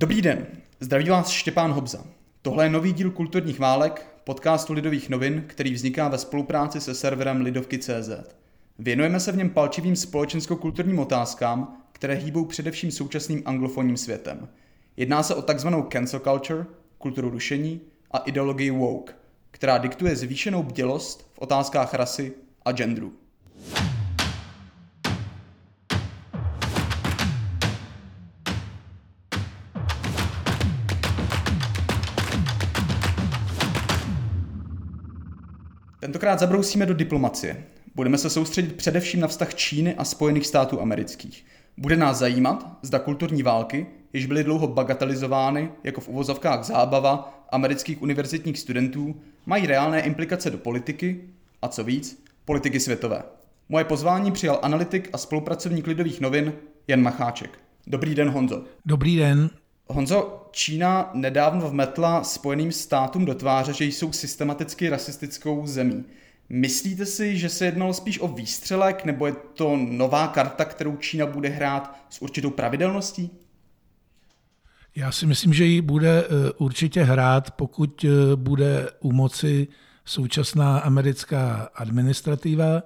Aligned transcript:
Dobrý 0.00 0.22
den, 0.22 0.46
zdraví 0.80 1.08
vás 1.08 1.28
Štěpán 1.30 1.72
Hobza. 1.72 2.04
Tohle 2.42 2.64
je 2.64 2.70
nový 2.70 2.92
díl 2.92 3.10
Kulturních 3.10 3.58
válek, 3.58 4.06
podcastu 4.24 4.72
Lidových 4.72 5.08
novin, 5.08 5.44
který 5.46 5.74
vzniká 5.74 6.08
ve 6.08 6.18
spolupráci 6.18 6.80
se 6.80 6.94
serverem 6.94 7.40
Lidovky.cz. 7.40 8.10
Věnujeme 8.78 9.20
se 9.20 9.32
v 9.32 9.36
něm 9.36 9.50
palčivým 9.50 9.96
společensko-kulturním 9.96 10.98
otázkám, 10.98 11.82
které 11.92 12.14
hýbou 12.14 12.44
především 12.44 12.90
současným 12.90 13.42
anglofonním 13.44 13.96
světem. 13.96 14.48
Jedná 14.96 15.22
se 15.22 15.34
o 15.34 15.42
takzvanou 15.42 15.82
cancel 15.82 16.20
culture, 16.20 16.66
kulturu 16.98 17.30
rušení 17.30 17.80
a 18.10 18.18
ideologii 18.18 18.70
woke, 18.70 19.14
která 19.50 19.78
diktuje 19.78 20.16
zvýšenou 20.16 20.62
bdělost 20.62 21.30
v 21.32 21.38
otázkách 21.38 21.94
rasy 21.94 22.32
a 22.64 22.72
genderu. 22.72 23.12
Tentokrát 36.08 36.38
zabrousíme 36.38 36.86
do 36.86 36.94
diplomacie. 36.94 37.64
Budeme 37.94 38.18
se 38.18 38.30
soustředit 38.30 38.76
především 38.76 39.20
na 39.20 39.28
vztah 39.28 39.54
Číny 39.54 39.94
a 39.94 40.04
Spojených 40.04 40.46
států 40.46 40.80
amerických. 40.80 41.46
Bude 41.76 41.96
nás 41.96 42.18
zajímat, 42.18 42.78
zda 42.82 42.98
kulturní 42.98 43.42
války, 43.42 43.86
jež 44.12 44.26
byly 44.26 44.44
dlouho 44.44 44.66
bagatelizovány 44.66 45.70
jako 45.84 46.00
v 46.00 46.08
uvozovkách 46.08 46.64
zábava 46.64 47.44
amerických 47.50 48.02
univerzitních 48.02 48.58
studentů, 48.58 49.20
mají 49.46 49.66
reálné 49.66 50.00
implikace 50.00 50.50
do 50.50 50.58
politiky 50.58 51.20
a 51.62 51.68
co 51.68 51.84
víc, 51.84 52.24
politiky 52.44 52.80
světové. 52.80 53.22
Moje 53.68 53.84
pozvání 53.84 54.32
přijal 54.32 54.58
analytik 54.62 55.08
a 55.12 55.18
spolupracovník 55.18 55.86
Lidových 55.86 56.20
novin 56.20 56.52
Jan 56.88 57.02
Macháček. 57.02 57.58
Dobrý 57.86 58.14
den, 58.14 58.30
Honzo. 58.30 58.62
Dobrý 58.86 59.16
den. 59.16 59.50
Honzo, 59.88 60.37
Čína 60.50 61.10
nedávno 61.14 61.70
vmetla 61.70 62.24
Spojeným 62.24 62.72
státům 62.72 63.24
do 63.24 63.34
tváře, 63.34 63.72
že 63.72 63.84
jsou 63.84 64.12
systematicky 64.12 64.88
rasistickou 64.88 65.66
zemí. 65.66 66.04
Myslíte 66.48 67.06
si, 67.06 67.38
že 67.38 67.48
se 67.48 67.64
jednalo 67.64 67.94
spíš 67.94 68.20
o 68.20 68.28
výstřelek, 68.28 69.04
nebo 69.04 69.26
je 69.26 69.32
to 69.32 69.76
nová 69.76 70.28
karta, 70.28 70.64
kterou 70.64 70.96
Čína 70.96 71.26
bude 71.26 71.48
hrát 71.48 71.96
s 72.10 72.22
určitou 72.22 72.50
pravidelností? 72.50 73.30
Já 74.96 75.12
si 75.12 75.26
myslím, 75.26 75.54
že 75.54 75.64
ji 75.64 75.82
bude 75.82 76.24
eh, 76.24 76.52
určitě 76.58 77.02
hrát, 77.02 77.50
pokud 77.50 78.04
eh, 78.04 78.36
bude 78.36 78.90
u 79.00 79.12
moci 79.12 79.68
současná 80.04 80.78
americká 80.78 81.68
administrativa, 81.74 82.82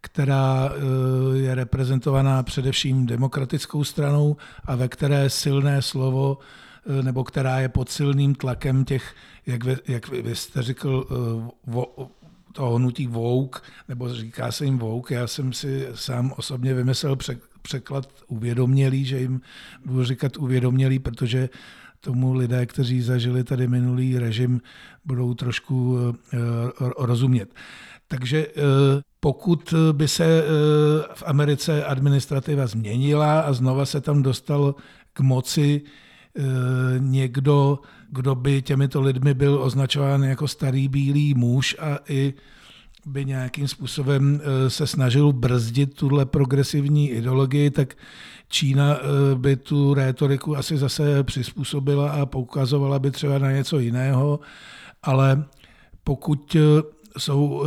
která 0.00 0.70
eh, 0.72 1.38
je 1.38 1.54
reprezentovaná 1.54 2.42
především 2.42 3.06
demokratickou 3.06 3.84
stranou 3.84 4.36
a 4.64 4.76
ve 4.76 4.88
které 4.88 5.30
silné 5.30 5.82
slovo 5.82 6.38
nebo 7.02 7.24
která 7.24 7.60
je 7.60 7.68
pod 7.68 7.88
silným 7.88 8.34
tlakem 8.34 8.84
těch, 8.84 9.14
jak 9.46 9.64
vy, 9.64 9.76
jak 9.88 10.08
vy 10.08 10.36
jste 10.36 10.62
řekl, 10.62 11.06
vo, 11.66 12.10
toho 12.52 12.76
hnutí 12.76 13.06
Vouk, 13.06 13.62
nebo 13.88 14.14
říká 14.14 14.52
se 14.52 14.64
jim 14.64 14.78
Vouk, 14.78 15.10
já 15.10 15.26
jsem 15.26 15.52
si 15.52 15.88
sám 15.94 16.32
osobně 16.36 16.74
vymyslel 16.74 17.16
překlad 17.62 18.08
uvědomělý, 18.26 19.04
že 19.04 19.20
jim 19.20 19.40
budu 19.84 20.04
říkat 20.04 20.36
uvědomělý, 20.36 20.98
protože 20.98 21.48
tomu 22.00 22.32
lidé, 22.32 22.66
kteří 22.66 23.02
zažili 23.02 23.44
tady 23.44 23.68
minulý 23.68 24.18
režim, 24.18 24.60
budou 25.04 25.34
trošku 25.34 25.98
eh, 26.32 26.38
rozumět. 26.96 27.54
Takže 28.08 28.46
eh, 28.46 28.52
pokud 29.20 29.74
by 29.92 30.08
se 30.08 30.24
eh, 30.24 30.44
v 31.14 31.22
Americe 31.26 31.84
administrativa 31.84 32.66
změnila 32.66 33.40
a 33.40 33.52
znova 33.52 33.86
se 33.86 34.00
tam 34.00 34.22
dostal 34.22 34.74
k 35.12 35.20
moci 35.20 35.82
někdo, 36.98 37.78
kdo 38.10 38.34
by 38.34 38.62
těmito 38.62 39.00
lidmi 39.00 39.34
byl 39.34 39.62
označován 39.62 40.22
jako 40.22 40.48
starý 40.48 40.88
bílý 40.88 41.34
muž 41.34 41.76
a 41.78 41.98
i 42.08 42.34
by 43.06 43.24
nějakým 43.24 43.68
způsobem 43.68 44.40
eh, 44.40 44.70
se 44.70 44.86
snažil 44.86 45.32
brzdit 45.32 45.94
tuhle 45.94 46.26
progresivní 46.26 47.10
ideologii, 47.10 47.70
tak 47.70 47.94
Čína 48.48 48.96
eh, 48.96 49.34
by 49.34 49.56
tu 49.56 49.94
rétoriku 49.94 50.56
asi 50.56 50.78
zase 50.78 51.24
přizpůsobila 51.24 52.10
a 52.10 52.26
poukazovala 52.26 52.98
by 52.98 53.10
třeba 53.10 53.38
na 53.38 53.50
něco 53.50 53.78
jiného, 53.78 54.40
ale 55.02 55.44
pokud 56.04 56.56
eh, 56.56 56.82
jsou 57.18 57.64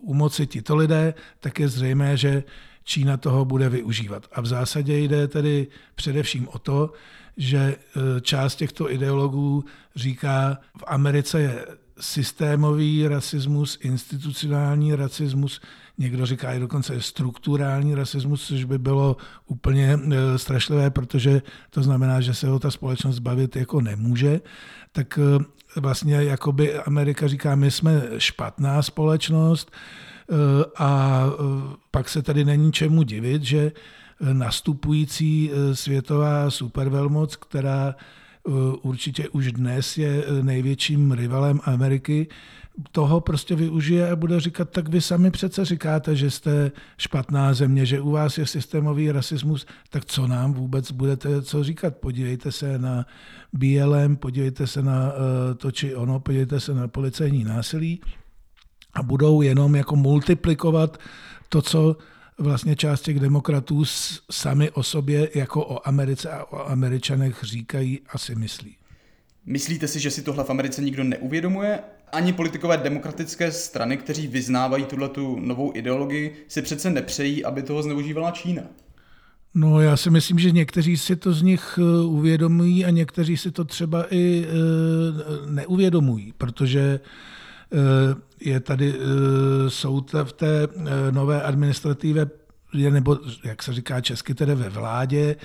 u 0.00 0.14
moci 0.14 0.46
tito 0.46 0.76
lidé, 0.76 1.14
tak 1.40 1.60
je 1.60 1.68
zřejmé, 1.68 2.16
že 2.16 2.42
Čína 2.84 3.16
toho 3.16 3.44
bude 3.44 3.68
využívat. 3.68 4.26
A 4.32 4.40
v 4.40 4.46
zásadě 4.46 4.98
jde 4.98 5.28
tedy 5.28 5.66
především 5.94 6.48
o 6.48 6.58
to, 6.58 6.92
že 7.38 7.76
část 8.20 8.56
těchto 8.56 8.92
ideologů 8.92 9.64
říká, 9.96 10.58
v 10.78 10.84
Americe 10.86 11.40
je 11.40 11.66
systémový 12.00 13.08
rasismus, 13.08 13.78
institucionální 13.82 14.94
rasismus, 14.94 15.60
někdo 15.98 16.26
říká 16.26 16.52
i 16.52 16.60
dokonce 16.60 17.00
strukturální 17.00 17.94
rasismus, 17.94 18.46
což 18.46 18.64
by 18.64 18.78
bylo 18.78 19.16
úplně 19.46 19.98
e, 20.12 20.38
strašlivé, 20.38 20.90
protože 20.90 21.42
to 21.70 21.82
znamená, 21.82 22.20
že 22.20 22.34
se 22.34 22.48
ho 22.48 22.58
ta 22.58 22.70
společnost 22.70 23.18
bavit 23.18 23.56
jako 23.56 23.80
nemůže, 23.80 24.40
tak 24.92 25.18
e, 25.18 25.44
vlastně 25.80 26.14
jakoby 26.14 26.74
Amerika 26.74 27.28
říká, 27.28 27.54
my 27.54 27.70
jsme 27.70 28.02
špatná 28.18 28.82
společnost 28.82 29.70
e, 29.70 30.34
a 30.78 31.22
pak 31.90 32.08
se 32.08 32.22
tady 32.22 32.44
není 32.44 32.72
čemu 32.72 33.02
divit, 33.02 33.42
že 33.42 33.72
nastupující 34.32 35.50
světová 35.72 36.50
supervelmoc, 36.50 37.36
která 37.36 37.94
Eh, 38.48 38.76
určitě 38.82 39.28
už 39.28 39.52
dnes 39.52 39.98
je 39.98 40.24
eh, 40.24 40.42
největším 40.42 41.12
rivalem 41.12 41.60
Ameriky, 41.64 42.28
toho 42.92 43.20
prostě 43.20 43.54
využije 43.56 44.10
a 44.10 44.16
bude 44.16 44.40
říkat, 44.40 44.70
tak 44.70 44.88
vy 44.88 45.00
sami 45.00 45.30
přece 45.30 45.64
říkáte, 45.64 46.16
že 46.16 46.30
jste 46.30 46.72
špatná 46.98 47.54
země, 47.54 47.86
že 47.86 48.00
u 48.00 48.10
vás 48.10 48.38
je 48.38 48.46
systémový 48.46 49.12
rasismus, 49.12 49.66
tak 49.90 50.04
co 50.04 50.26
nám 50.26 50.54
vůbec 50.54 50.92
budete 50.92 51.42
co 51.42 51.64
říkat? 51.64 51.96
Podívejte 51.96 52.52
se 52.52 52.78
na 52.78 53.06
BLM, 53.52 54.16
podívejte 54.16 54.66
se 54.66 54.82
na 54.82 55.12
eh, 55.12 55.54
to 55.54 55.70
či 55.70 55.94
ono, 55.94 56.20
podívejte 56.20 56.60
se 56.60 56.74
na 56.74 56.88
policejní 56.88 57.44
násilí 57.44 58.00
a 58.94 59.02
budou 59.02 59.42
jenom 59.42 59.76
jako 59.76 59.96
multiplikovat 59.96 60.98
to, 61.48 61.62
co 61.62 61.96
vlastně 62.38 62.76
část 62.76 63.00
těch 63.00 63.20
demokratů 63.20 63.84
sami 64.30 64.70
o 64.70 64.82
sobě 64.82 65.30
jako 65.34 65.64
o 65.64 65.88
Americe 65.88 66.30
a 66.30 66.44
o 66.44 66.70
Američanech 66.70 67.38
říkají 67.42 68.00
a 68.08 68.18
si 68.18 68.34
myslí. 68.34 68.76
Myslíte 69.46 69.88
si, 69.88 70.00
že 70.00 70.10
si 70.10 70.22
tohle 70.22 70.44
v 70.44 70.50
Americe 70.50 70.82
nikdo 70.82 71.04
neuvědomuje? 71.04 71.78
Ani 72.12 72.32
politikové 72.32 72.76
demokratické 72.76 73.52
strany, 73.52 73.96
kteří 73.96 74.26
vyznávají 74.26 74.84
tuhle 74.84 75.08
tu 75.08 75.40
novou 75.40 75.72
ideologii, 75.74 76.44
si 76.48 76.62
přece 76.62 76.90
nepřejí, 76.90 77.44
aby 77.44 77.62
toho 77.62 77.82
zneužívala 77.82 78.30
Čína. 78.30 78.62
No 79.54 79.80
já 79.80 79.96
si 79.96 80.10
myslím, 80.10 80.38
že 80.38 80.50
někteří 80.50 80.96
si 80.96 81.16
to 81.16 81.32
z 81.32 81.42
nich 81.42 81.78
eh, 81.78 82.04
uvědomují 82.04 82.84
a 82.84 82.90
někteří 82.90 83.36
si 83.36 83.50
to 83.50 83.64
třeba 83.64 84.06
i 84.10 84.46
eh, 84.46 85.50
neuvědomují, 85.50 86.34
protože 86.38 87.00
je 88.40 88.60
tady, 88.60 88.94
eh, 88.94 89.70
jsou 89.70 90.04
v 90.24 90.32
té 90.32 90.62
eh, 90.64 91.12
nové 91.12 91.42
administrativě, 91.42 92.30
nebo 92.90 93.18
jak 93.44 93.62
se 93.62 93.72
říká 93.72 94.00
česky, 94.00 94.34
tedy 94.34 94.54
ve 94.54 94.68
vládě, 94.68 95.36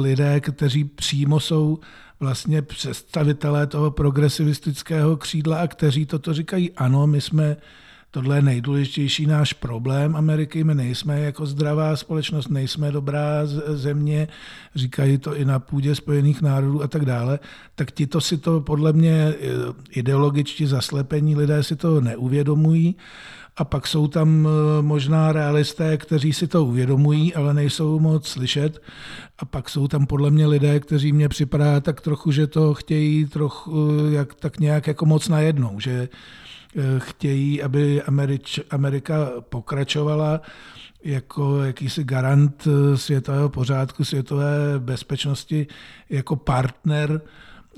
lidé, 0.00 0.40
kteří 0.40 0.84
přímo 0.84 1.40
jsou 1.40 1.78
vlastně 2.20 2.62
představitelé 2.62 3.66
toho 3.66 3.90
progresivistického 3.90 5.16
křídla 5.16 5.60
a 5.60 5.66
kteří 5.66 6.06
toto 6.06 6.34
říkají, 6.34 6.72
ano, 6.72 7.06
my 7.06 7.20
jsme 7.20 7.56
Tohle 8.16 8.36
je 8.36 8.42
nejdůležitější 8.42 9.26
náš 9.26 9.52
problém 9.52 10.16
Ameriky. 10.16 10.64
My 10.64 10.74
nejsme 10.74 11.20
jako 11.20 11.46
zdravá 11.46 11.96
společnost, 11.96 12.48
nejsme 12.48 12.92
dobrá 12.92 13.46
země, 13.68 14.28
říkají 14.74 15.18
to 15.18 15.36
i 15.36 15.44
na 15.44 15.58
půdě 15.58 15.94
Spojených 15.94 16.42
národů 16.42 16.82
a 16.82 16.88
tak 16.88 17.04
dále. 17.04 17.38
Tak 17.74 17.90
ti 17.90 18.06
to 18.06 18.20
si 18.20 18.38
to 18.38 18.60
podle 18.60 18.92
mě 18.92 19.12
e, 19.12 19.34
ideologičtí 19.90 20.66
zaslepení 20.66 21.36
lidé 21.36 21.62
si 21.62 21.76
to 21.76 22.00
neuvědomují. 22.00 22.96
A 23.56 23.64
pak 23.64 23.86
jsou 23.86 24.08
tam 24.08 24.48
e, 24.48 24.82
možná 24.82 25.32
realisté, 25.32 25.96
kteří 25.96 26.32
si 26.32 26.46
to 26.46 26.64
uvědomují, 26.64 27.34
ale 27.34 27.54
nejsou 27.54 28.00
moc 28.00 28.28
slyšet. 28.28 28.82
A 29.38 29.44
pak 29.44 29.68
jsou 29.68 29.88
tam 29.88 30.06
podle 30.06 30.30
mě 30.30 30.46
lidé, 30.46 30.80
kteří 30.80 31.12
mě 31.12 31.28
připadá 31.28 31.80
tak 31.80 32.00
trochu, 32.00 32.32
že 32.32 32.46
to 32.46 32.74
chtějí 32.74 33.24
trochu, 33.24 33.90
e, 34.08 34.14
jak, 34.14 34.34
tak 34.34 34.60
nějak 34.60 34.86
jako 34.86 35.06
moc 35.06 35.28
najednou, 35.28 35.80
že 35.80 36.08
Eh, 36.08 36.45
chtějí, 36.98 37.62
aby 37.62 38.02
Američ, 38.02 38.60
Amerika 38.70 39.30
pokračovala 39.40 40.40
jako 41.04 41.62
jakýsi 41.62 42.04
garant 42.04 42.66
eh, 42.66 42.96
světového 42.96 43.48
pořádku, 43.48 44.04
světové 44.04 44.78
bezpečnosti, 44.78 45.66
jako 46.10 46.36
partner, 46.36 47.20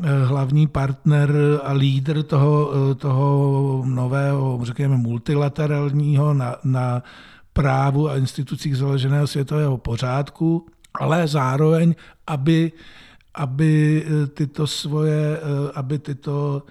eh, 0.02 0.24
hlavní 0.24 0.66
partner 0.66 1.30
a 1.62 1.72
lídr 1.72 2.22
toho, 2.22 2.70
toho 2.94 3.82
nového, 3.86 4.60
řekněme, 4.62 4.96
multilaterálního 4.96 6.34
na, 6.34 6.56
na 6.64 7.02
právu 7.52 8.08
a 8.08 8.16
institucích 8.16 8.76
založeného 8.76 9.26
světového 9.26 9.78
pořádku, 9.78 10.66
ale 10.94 11.28
zároveň, 11.28 11.94
aby 12.26 12.72
aby 13.34 14.02
tyto 14.34 14.66
svoje, 14.66 15.38
aby 15.74 15.98
tyto 15.98 16.62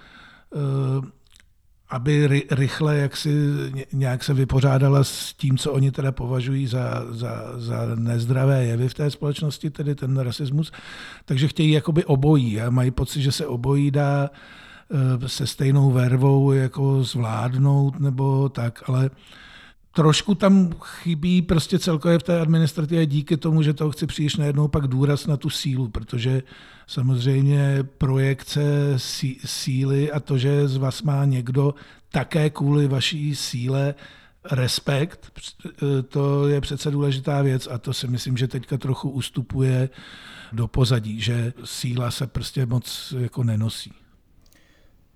aby 1.90 2.44
rychle 2.50 2.96
jak 2.96 3.16
si 3.16 3.30
nějak 3.92 4.24
se 4.24 4.34
vypořádala 4.34 5.04
s 5.04 5.34
tím, 5.34 5.58
co 5.58 5.72
oni 5.72 5.90
teda 5.90 6.12
považují 6.12 6.66
za, 6.66 7.04
za, 7.10 7.52
za 7.56 7.86
nezdravé 7.94 8.64
jevy 8.64 8.88
v 8.88 8.94
té 8.94 9.10
společnosti, 9.10 9.70
tedy 9.70 9.94
ten 9.94 10.16
rasismus. 10.16 10.72
Takže 11.24 11.48
chtějí 11.48 11.70
jakoby 11.70 12.04
obojí 12.04 12.60
a 12.60 12.70
mají 12.70 12.90
pocit, 12.90 13.22
že 13.22 13.32
se 13.32 13.46
obojí 13.46 13.90
dá 13.90 14.30
eh, 15.22 15.28
se 15.28 15.46
stejnou 15.46 15.90
vervou 15.90 16.52
jako 16.52 17.04
zvládnout 17.04 18.00
nebo 18.00 18.48
tak, 18.48 18.82
ale 18.86 19.10
trošku 19.94 20.34
tam 20.34 20.72
chybí 20.84 21.42
prostě 21.42 21.78
celkově 21.78 22.18
v 22.18 22.22
té 22.22 22.40
administrativě 22.40 23.06
díky 23.06 23.36
tomu, 23.36 23.62
že 23.62 23.74
to 23.74 23.90
chci 23.90 24.06
příliš 24.06 24.36
najednou 24.36 24.68
pak 24.68 24.86
důraz 24.86 25.26
na 25.26 25.36
tu 25.36 25.50
sílu, 25.50 25.88
protože 25.88 26.42
samozřejmě 26.86 27.78
projekce 27.98 28.62
síly 29.44 30.12
a 30.12 30.20
to, 30.20 30.38
že 30.38 30.68
z 30.68 30.76
vás 30.76 31.02
má 31.02 31.24
někdo 31.24 31.74
také 32.10 32.50
kvůli 32.50 32.88
vaší 32.88 33.36
síle 33.36 33.94
respekt, 34.50 35.42
to 36.08 36.48
je 36.48 36.60
přece 36.60 36.90
důležitá 36.90 37.42
věc 37.42 37.68
a 37.70 37.78
to 37.78 37.92
si 37.92 38.08
myslím, 38.08 38.36
že 38.36 38.48
teďka 38.48 38.78
trochu 38.78 39.10
ustupuje 39.10 39.88
do 40.52 40.68
pozadí, 40.68 41.20
že 41.20 41.52
síla 41.64 42.10
se 42.10 42.26
prostě 42.26 42.66
moc 42.66 43.14
jako 43.18 43.44
nenosí. 43.44 43.92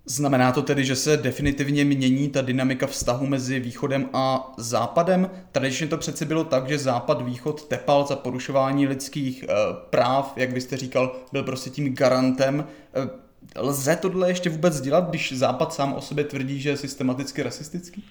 Znamená 0.07 0.53
to 0.53 0.63
tedy, 0.63 0.85
že 0.85 0.97
se 0.97 1.17
definitivně 1.17 1.85
mění 1.85 2.29
ta 2.29 2.43
dynamika 2.43 2.87
vztahu 2.87 3.27
mezi 3.27 3.61
východem 3.61 4.09
a 4.13 4.53
západem? 4.57 5.31
Tradičně 5.53 5.87
to 5.87 5.97
přece 5.97 6.25
bylo 6.25 6.45
tak, 6.45 6.69
že 6.69 6.79
západ 6.79 7.23
východ 7.23 7.69
tepal 7.69 8.07
za 8.07 8.17
porušování 8.17 8.87
lidských 8.87 9.43
e, 9.43 9.47
práv, 9.91 10.33
jak 10.37 10.53
byste 10.53 10.77
říkal, 10.77 11.17
byl 11.33 11.43
prostě 11.43 11.71
tím 11.71 11.95
garantem. 11.95 12.65
E, 12.95 13.61
lze 13.61 13.97
tohle 13.97 14.31
ještě 14.31 14.51
vůbec 14.51 14.81
dělat, 14.81 15.09
když 15.09 15.33
západ 15.33 15.75
sám 15.75 15.95
o 15.95 16.01
sobě 16.01 16.25
tvrdí, 16.25 16.61
že 16.61 16.71
je 16.71 16.77
systematicky 16.77 17.43
rasistický? 17.43 18.05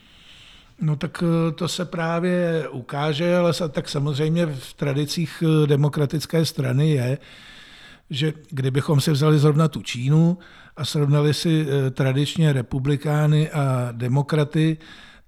No 0.82 0.96
tak 0.96 1.24
eh, 1.24 1.52
to 1.52 1.68
se 1.68 1.86
právě 1.86 2.68
ukáže, 2.70 3.38
ale 3.38 3.54
tak 3.70 3.90
samozřejmě 3.90 4.46
v 4.46 4.74
tradicích 4.74 5.44
demokratické 5.66 6.46
strany 6.46 6.90
je, 6.90 7.18
že 8.12 8.34
kdybychom 8.50 9.02
si 9.02 9.12
vzali 9.12 9.40
zrovna 9.40 9.68
tu 9.68 9.82
Čínu 9.82 10.38
a 10.78 10.86
srovnali 10.86 11.34
si 11.34 11.66
eh, 11.68 11.92
tradičně 11.92 12.54
republikány 12.54 13.50
a 13.50 13.90
demokraty, 13.92 14.78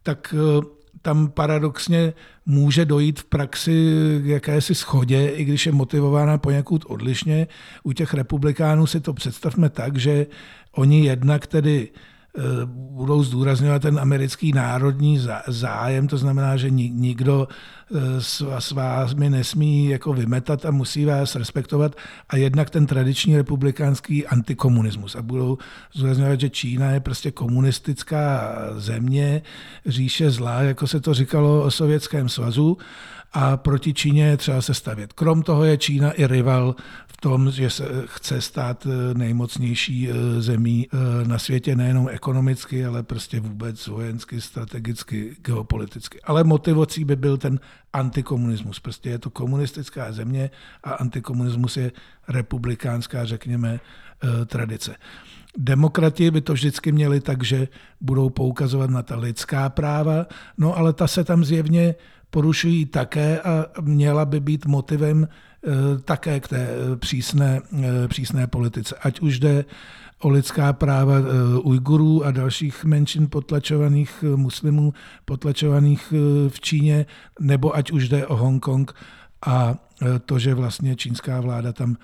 tak 0.04 0.36
eh, 0.38 0.66
tam 1.02 1.28
paradoxně 1.28 2.14
může 2.46 2.86
dojít 2.86 3.20
v 3.20 3.26
praxi 3.26 3.96
k 4.24 4.26
jakési 4.26 4.76
schodě, 4.76 5.28
i 5.28 5.46
když 5.46 5.66
je 5.66 5.72
motivována 5.72 6.38
poněkud 6.38 6.86
odlišně. 6.88 7.48
U 7.84 7.92
těch 7.92 8.14
republikánů 8.14 8.88
si 8.88 9.00
to 9.00 9.14
představme 9.14 9.70
tak, 9.70 9.98
že 9.98 10.28
oni 10.72 11.06
jednak 11.06 11.48
tedy 11.48 11.90
budou 12.68 13.24
zdůrazňovat 13.24 13.82
ten 13.82 14.00
americký 14.00 14.52
národní 14.52 15.22
zájem, 15.48 16.08
to 16.08 16.18
znamená, 16.18 16.58
že 16.58 16.70
nikdo 16.70 17.48
eh, 17.48 18.22
s 18.60 18.72
vámi 18.72 19.30
nesmí 19.30 19.90
jako 19.90 20.14
vymetat 20.14 20.66
a 20.66 20.72
musí 20.72 21.06
vás 21.06 21.36
respektovat. 21.36 21.96
A 22.30 22.38
jednak 22.38 22.70
ten 22.70 22.86
tradiční 22.86 23.38
republikánský 23.38 24.28
antikomunismus. 24.28 25.16
A 25.16 25.22
budou 25.22 25.58
zdůrazňovat, 25.94 26.40
že 26.40 26.50
Čína 26.50 26.92
je 26.92 27.00
prostě 27.00 27.32
komunistická 27.32 28.54
země, 28.78 29.42
říše 29.86 30.32
zlá, 30.32 30.62
jako 30.62 30.88
se 30.88 31.00
to 31.00 31.14
říkalo 31.14 31.64
o 31.64 31.72
Sovětském 31.72 32.30
svazu 32.30 32.78
a 33.34 33.58
proti 33.58 33.94
Číně 33.94 34.26
je 34.26 34.38
třeba 34.38 34.62
se 34.62 34.74
stavět. 34.74 35.14
Krom 35.14 35.44
toho 35.44 35.64
je 35.64 35.78
Čína 35.78 36.12
i 36.12 36.28
rival 36.28 36.76
v 37.08 37.18
tom, 37.18 37.52
že 37.52 37.70
se 37.70 37.84
chce 38.06 38.42
stát 38.42 38.88
eh, 38.88 39.14
nejmocnější 39.14 40.10
eh, 40.10 40.42
zemí 40.42 40.88
eh, 40.88 41.28
na 41.28 41.40
světě 41.40 41.76
nejenom 41.76 42.10
ekonomicky, 42.10 42.86
ale 42.86 43.04
prostě 43.04 43.40
vůbec 43.40 43.88
vojensky, 43.88 44.42
strategicky, 44.42 45.36
geopoliticky. 45.42 46.22
Ale 46.22 46.44
motivací 46.44 47.06
by 47.06 47.16
byl 47.16 47.38
ten 47.38 47.60
antikomunismus. 47.94 48.80
Prostě 48.80 49.10
je 49.10 49.20
to 49.20 49.30
komunistická 49.30 50.12
země 50.12 50.50
a 50.84 50.92
antikomunismus 50.92 51.78
je 51.78 51.92
republikánská, 52.28 53.26
řekněme, 53.26 53.80
tradice. 54.46 54.96
Demokrati 55.58 56.32
by 56.32 56.42
to 56.42 56.54
vždycky 56.54 56.92
měli 56.92 57.20
tak, 57.20 57.44
že 57.44 57.68
budou 58.02 58.30
poukazovat 58.30 58.90
na 58.90 59.04
ta 59.04 59.16
lidská 59.16 59.70
práva, 59.70 60.26
no 60.58 60.78
ale 60.78 60.94
ta 60.94 61.08
se 61.08 61.24
tam 61.24 61.46
zjevně 61.46 61.96
porušují 62.34 62.86
také 62.86 63.40
a 63.42 63.66
měla 63.82 64.26
by 64.26 64.40
být 64.40 64.66
motivem 64.66 65.28
eh, 65.28 65.70
také 66.06 66.40
k 66.40 66.48
té 66.48 66.68
eh, 66.68 66.96
přísné, 66.96 67.62
eh, 67.62 68.08
přísné 68.08 68.48
politice. 68.48 68.96
Ať 69.02 69.20
už 69.20 69.40
jde 69.40 69.66
o 70.20 70.30
lidská 70.30 70.74
práva 70.74 71.16
Ujgurů 71.64 72.26
a 72.26 72.32
dalších 72.32 72.86
menšin 72.86 73.28
potlačovaných 73.28 74.24
muslimů, 74.36 74.94
potlačovaných 75.26 76.14
v 76.48 76.60
Číně, 76.60 77.06
nebo 77.40 77.76
ať 77.76 77.92
už 77.92 78.10
jde 78.10 78.28
o 78.28 78.36
Hongkong 78.36 78.94
a 79.46 79.76
to, 80.26 80.40
že 80.40 80.54
vlastně 80.54 80.96
čínská 80.96 81.42
vláda 81.42 81.74
tam 81.74 81.98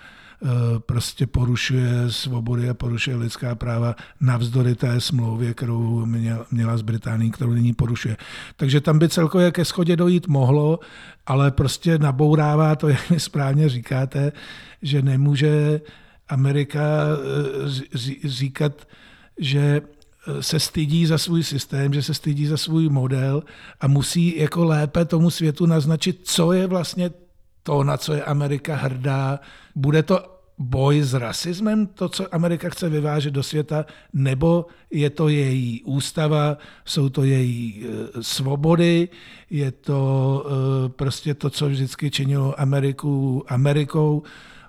prostě 0.85 1.27
porušuje 1.27 1.91
svobody 2.07 2.69
a 2.69 2.73
porušuje 2.73 3.15
lidská 3.15 3.55
práva 3.55 3.95
navzdory 4.21 4.75
té 4.75 5.01
smlouvě, 5.01 5.53
kterou 5.53 6.05
měla 6.51 6.77
z 6.77 6.81
Británií, 6.81 7.31
kterou 7.31 7.51
nyní 7.51 7.73
porušuje. 7.73 8.17
Takže 8.55 8.81
tam 8.81 8.99
by 8.99 9.09
celkově 9.09 9.51
ke 9.51 9.65
schodě 9.65 9.95
dojít 9.95 10.27
mohlo, 10.27 10.79
ale 11.25 11.51
prostě 11.51 11.97
nabourává 11.97 12.75
to, 12.75 12.89
jak 12.89 13.09
mi 13.09 13.19
správně 13.19 13.69
říkáte, 13.69 14.31
že 14.81 15.01
nemůže 15.01 15.81
Amerika 16.29 16.79
eh, 16.79 18.29
říkat, 18.29 18.87
že 19.39 19.81
eh, 19.81 20.43
se 20.43 20.59
stydí 20.59 21.05
za 21.05 21.17
svůj 21.17 21.43
systém, 21.43 21.93
že 21.93 22.03
se 22.03 22.13
stydí 22.13 22.45
za 22.45 22.57
svůj 22.57 22.89
model 22.89 23.43
a 23.81 23.87
musí 23.87 24.39
jako 24.39 24.65
lépe 24.65 25.05
tomu 25.05 25.29
světu 25.29 25.65
naznačit, 25.65 26.19
co 26.23 26.53
je 26.53 26.67
vlastně 26.67 27.11
to, 27.69 27.83
na 27.83 27.97
co 27.97 28.13
je 28.13 28.23
Amerika 28.23 28.75
hrdá. 28.75 29.39
Bude 29.75 30.03
to 30.03 30.41
boj 30.57 31.01
s 31.01 31.13
rasismem, 31.13 31.87
to, 31.87 32.09
co 32.09 32.35
Amerika 32.35 32.69
chce 32.69 32.89
vyvážet 32.89 33.33
do 33.33 33.43
světa, 33.43 33.85
nebo 34.13 34.65
je 34.91 35.09
to 35.09 35.29
její 35.29 35.83
ústava, 35.85 36.57
jsou 36.85 37.09
to 37.09 37.23
její 37.23 37.85
e, 37.85 38.23
svobody, 38.23 39.09
je 39.49 39.71
to 39.71 40.01
e, 40.45 40.89
prostě 40.89 41.33
to, 41.33 41.49
co 41.49 41.69
vždycky 41.69 42.11
činilo 42.11 42.59
Ameriku 42.59 43.45
Amerikou, 43.47 44.23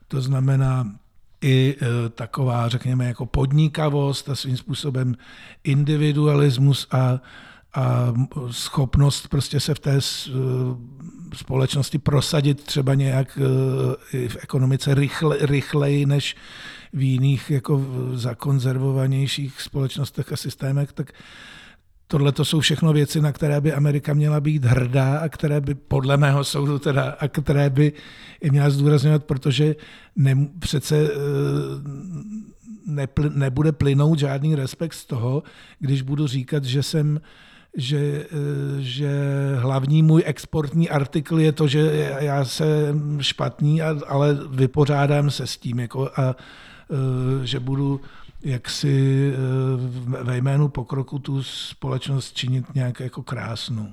to 0.08 0.20
znamená 0.20 0.92
i 1.40 1.76
e, 1.80 2.08
taková, 2.08 2.68
řekněme, 2.68 3.04
jako 3.04 3.26
podnikavost 3.26 4.28
a 4.28 4.36
svým 4.36 4.56
způsobem 4.56 5.16
individualismus 5.64 6.86
a 6.92 7.20
a 7.74 8.14
schopnost 8.50 9.28
prostě 9.28 9.60
se 9.60 9.74
v 9.74 9.78
té 9.78 9.98
eh, 9.98 10.30
společnosti 11.34 11.98
prosadit 11.98 12.62
třeba 12.62 12.94
nějak 12.94 13.38
eh, 13.38 14.28
v 14.28 14.36
ekonomice 14.42 14.94
rychle, 14.94 15.36
rychleji 15.40 16.06
než 16.06 16.36
v 16.92 17.02
jiných 17.02 17.50
jako 17.50 17.86
zakonzervovanějších 18.14 19.60
společnostech 19.60 20.32
a 20.32 20.36
systémech, 20.36 20.92
tak 20.92 21.12
tohle 22.10 22.32
to 22.32 22.44
jsou 22.44 22.60
všechno 22.60 22.92
věci, 22.92 23.20
na 23.20 23.32
které 23.32 23.60
by 23.60 23.72
Amerika 23.72 24.14
měla 24.14 24.40
být 24.40 24.64
hrdá 24.64 25.18
a 25.18 25.28
které 25.28 25.60
by 25.60 25.74
podle 25.74 26.16
mého 26.16 26.44
soudu 26.44 26.78
teda, 26.78 27.16
a 27.20 27.28
které 27.28 27.70
by 27.70 27.92
i 28.40 28.50
měla 28.50 28.70
zdůrazňovat, 28.70 29.24
protože 29.24 29.76
ne, 30.16 30.48
přece 30.58 30.96
eh, 30.96 31.10
nepl, 32.86 33.30
nebude 33.30 33.72
plynout 33.72 34.18
žádný 34.18 34.54
respekt 34.54 34.94
z 34.94 35.06
toho, 35.06 35.42
když 35.78 36.02
budu 36.02 36.26
říkat, 36.26 36.64
že 36.64 36.82
jsem 36.82 37.20
že, 37.76 38.26
že 38.78 39.10
hlavní 39.58 40.02
můj 40.02 40.22
exportní 40.26 40.90
artikl 40.90 41.40
je 41.40 41.52
to, 41.52 41.68
že 41.68 42.10
já 42.20 42.44
jsem 42.44 43.18
špatný, 43.22 43.82
ale 43.82 44.38
vypořádám 44.50 45.30
se 45.30 45.46
s 45.46 45.56
tím 45.56 45.80
jako 45.80 46.10
a 46.16 46.36
eh, 46.36 47.46
že 47.46 47.60
budu 47.60 48.00
jaksi 48.44 49.32
eh, 49.32 50.24
ve 50.24 50.36
jménu 50.36 50.68
pokroku 50.68 51.18
tu 51.18 51.42
společnost 51.42 52.36
činit 52.36 52.74
nějak 52.74 53.00
jako 53.00 53.22
krásnou. 53.22 53.88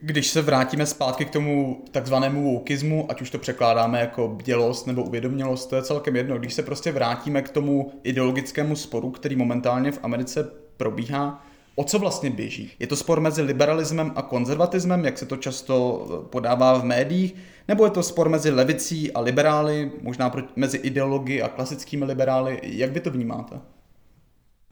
Když 0.00 0.26
se 0.26 0.42
vrátíme 0.42 0.86
zpátky 0.86 1.24
k 1.24 1.30
tomu 1.30 1.84
takzvanému 1.90 2.52
wokeismu, 2.52 3.10
ať 3.10 3.22
už 3.22 3.30
to 3.30 3.38
překládáme 3.38 4.00
jako 4.00 4.28
bdělost 4.28 4.86
nebo 4.86 5.02
uvědomělost, 5.04 5.70
to 5.70 5.76
je 5.76 5.82
celkem 5.82 6.16
jedno. 6.16 6.38
Když 6.38 6.54
se 6.54 6.62
prostě 6.62 6.92
vrátíme 6.92 7.42
k 7.42 7.50
tomu 7.50 7.92
ideologickému 8.02 8.76
sporu, 8.76 9.10
který 9.10 9.36
momentálně 9.36 9.92
v 9.92 9.98
Americe 10.02 10.50
probíhá, 10.76 11.44
O 11.74 11.84
co 11.84 11.98
vlastně 11.98 12.30
běží? 12.30 12.70
Je 12.78 12.86
to 12.86 12.96
spor 12.96 13.20
mezi 13.20 13.42
liberalismem 13.42 14.12
a 14.16 14.22
konzervatismem, 14.22 15.04
jak 15.04 15.18
se 15.18 15.26
to 15.26 15.36
často 15.36 16.06
eh, 16.06 16.28
podává 16.28 16.78
v 16.78 16.84
médiích, 16.84 17.34
nebo 17.68 17.84
je 17.84 17.90
to 17.90 18.02
spor 18.02 18.28
mezi 18.28 18.50
levicí 18.50 19.12
a 19.12 19.20
liberály, 19.20 19.92
možná 20.02 20.32
mezi 20.56 20.76
ideology 20.76 21.42
a 21.42 21.48
klasickými 21.48 22.04
liberály? 22.04 22.60
Jak 22.62 22.92
vy 22.92 23.00
to 23.00 23.10
vnímáte? 23.10 23.60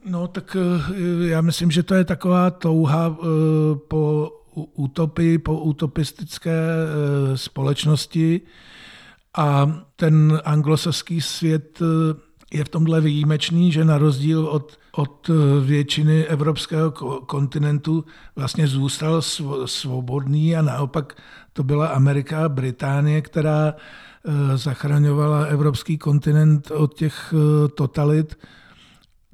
No 0.05 0.27
tak 0.27 0.57
eh, 0.59 1.27
já 1.27 1.41
myslím, 1.41 1.71
že 1.71 1.83
to 1.83 1.95
je 1.95 2.05
taková 2.05 2.51
touha 2.51 3.17
eh, 3.19 3.25
po 3.87 4.31
utopii, 4.75 5.37
po 5.37 5.59
utopistické 5.59 6.51
společnosti 7.35 8.41
A 9.37 9.79
ten 9.95 10.41
anglosaský 10.43 11.21
svět 11.21 11.79
je 12.51 12.63
v 12.63 12.69
tomhle 12.69 13.01
výjimečný, 13.01 13.71
že 13.71 13.85
na 13.85 13.97
rozdíl 13.97 14.45
od, 14.45 14.79
od 14.91 15.29
většiny 15.65 16.25
evropského 16.25 16.91
kontinentu 17.25 18.05
vlastně 18.35 18.67
zůstal 18.67 19.21
svobodný 19.65 20.55
a 20.55 20.61
naopak 20.61 21.15
to 21.53 21.63
byla 21.63 21.87
Amerika 21.87 22.45
a 22.45 22.49
Británie, 22.49 23.21
která 23.21 23.73
eh, 23.73 24.57
zachraňovala 24.57 25.45
evropský 25.45 25.97
kontinent 25.97 26.71
od 26.71 26.93
těch 26.93 27.33
eh, 27.33 27.67
totalit, 27.67 28.39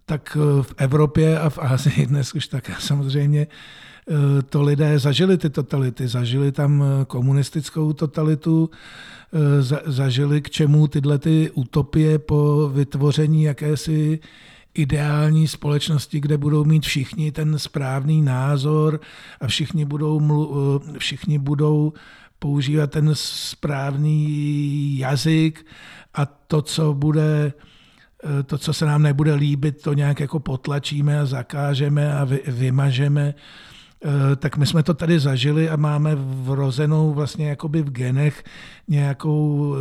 tak 0.06 0.38
eh, 0.40 0.64
v 0.64 0.74
Evropě 0.78 1.40
a 1.40 1.50
v 1.50 1.60
Asii 1.60 2.06
dnes 2.06 2.34
už 2.34 2.48
také 2.48 2.74
samozřejmě 2.80 3.48
to 4.50 4.62
lidé 4.62 5.00
zažili 5.00 5.38
ty 5.38 5.50
totality, 5.50 6.08
zažili 6.08 6.52
tam 6.52 6.84
komunistickou 7.08 7.94
totalitu, 7.94 8.70
zažili 9.86 10.42
k 10.42 10.50
čemu 10.50 10.88
tyhle 10.88 11.20
ty 11.20 11.52
utopie 11.54 12.20
po 12.20 12.70
vytvoření 12.74 13.44
jakési 13.44 14.20
ideální 14.74 15.48
společnosti, 15.48 16.20
kde 16.20 16.38
budou 16.38 16.64
mít 16.64 16.86
všichni 16.86 17.32
ten 17.32 17.60
správný 17.60 18.22
názor 18.22 19.00
a 19.42 19.48
všichni 19.48 19.86
budou, 19.86 20.20
mlu, 20.20 20.82
všichni 20.98 21.40
budou 21.40 21.94
používat 22.40 22.92
ten 22.92 23.10
správný 23.14 24.98
jazyk 24.98 25.66
a 26.14 26.26
to, 26.26 26.62
co 26.62 26.94
bude 26.94 27.54
to, 28.46 28.58
co 28.58 28.74
se 28.74 28.86
nám 28.86 29.02
nebude 29.02 29.34
líbit, 29.34 29.82
to 29.82 29.94
nějak 29.94 30.20
jako 30.20 30.40
potlačíme 30.40 31.20
a 31.20 31.26
zakážeme 31.26 32.14
a 32.14 32.24
vy, 32.24 32.40
vymažeme. 32.48 33.34
Eh, 34.06 34.36
tak 34.36 34.58
my 34.58 34.66
jsme 34.66 34.84
to 34.84 34.94
tady 34.94 35.20
zažili 35.20 35.70
a 35.70 35.75
máme 35.75 36.16
vrozenou 36.16 37.13
vlastně 37.13 37.50
jakoby 37.50 37.82
v 37.82 37.89
genech 37.89 38.44
nějakou 38.88 39.75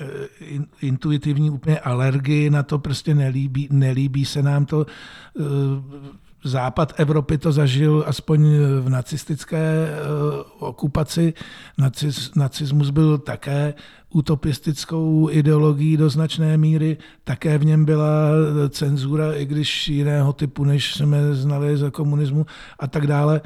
eh, 0.00 0.06
intuitivní 0.80 1.50
úplně 1.50 1.80
alergii 1.80 2.50
na 2.50 2.62
to, 2.62 2.78
prostě 2.78 3.14
nelíbí, 3.14 3.68
nelíbí 3.70 4.24
se 4.24 4.42
nám 4.42 4.66
to. 4.66 4.86
Západ 6.46 6.92
Evropy 6.96 7.38
to 7.38 7.52
zažil 7.52 8.04
aspoň 8.06 8.40
v 8.80 8.88
nacistické 8.88 9.88
okupaci. 10.58 11.34
Naciz, 11.78 12.34
nacismus 12.34 12.90
byl 12.90 13.18
také 13.18 13.74
utopistickou 14.10 15.28
ideologií 15.30 15.96
do 15.96 16.10
značné 16.10 16.56
míry. 16.56 16.96
Také 17.24 17.58
v 17.58 17.64
něm 17.64 17.84
byla 17.84 18.30
cenzura, 18.68 19.32
i 19.32 19.46
když 19.46 19.88
jiného 19.88 20.32
typu, 20.32 20.64
než 20.64 20.94
jsme 20.94 21.34
znali 21.34 21.76
za 21.76 21.90
komunismu 21.90 22.46
a 22.78 22.86
tak 22.86 23.06
dále. 23.06 23.40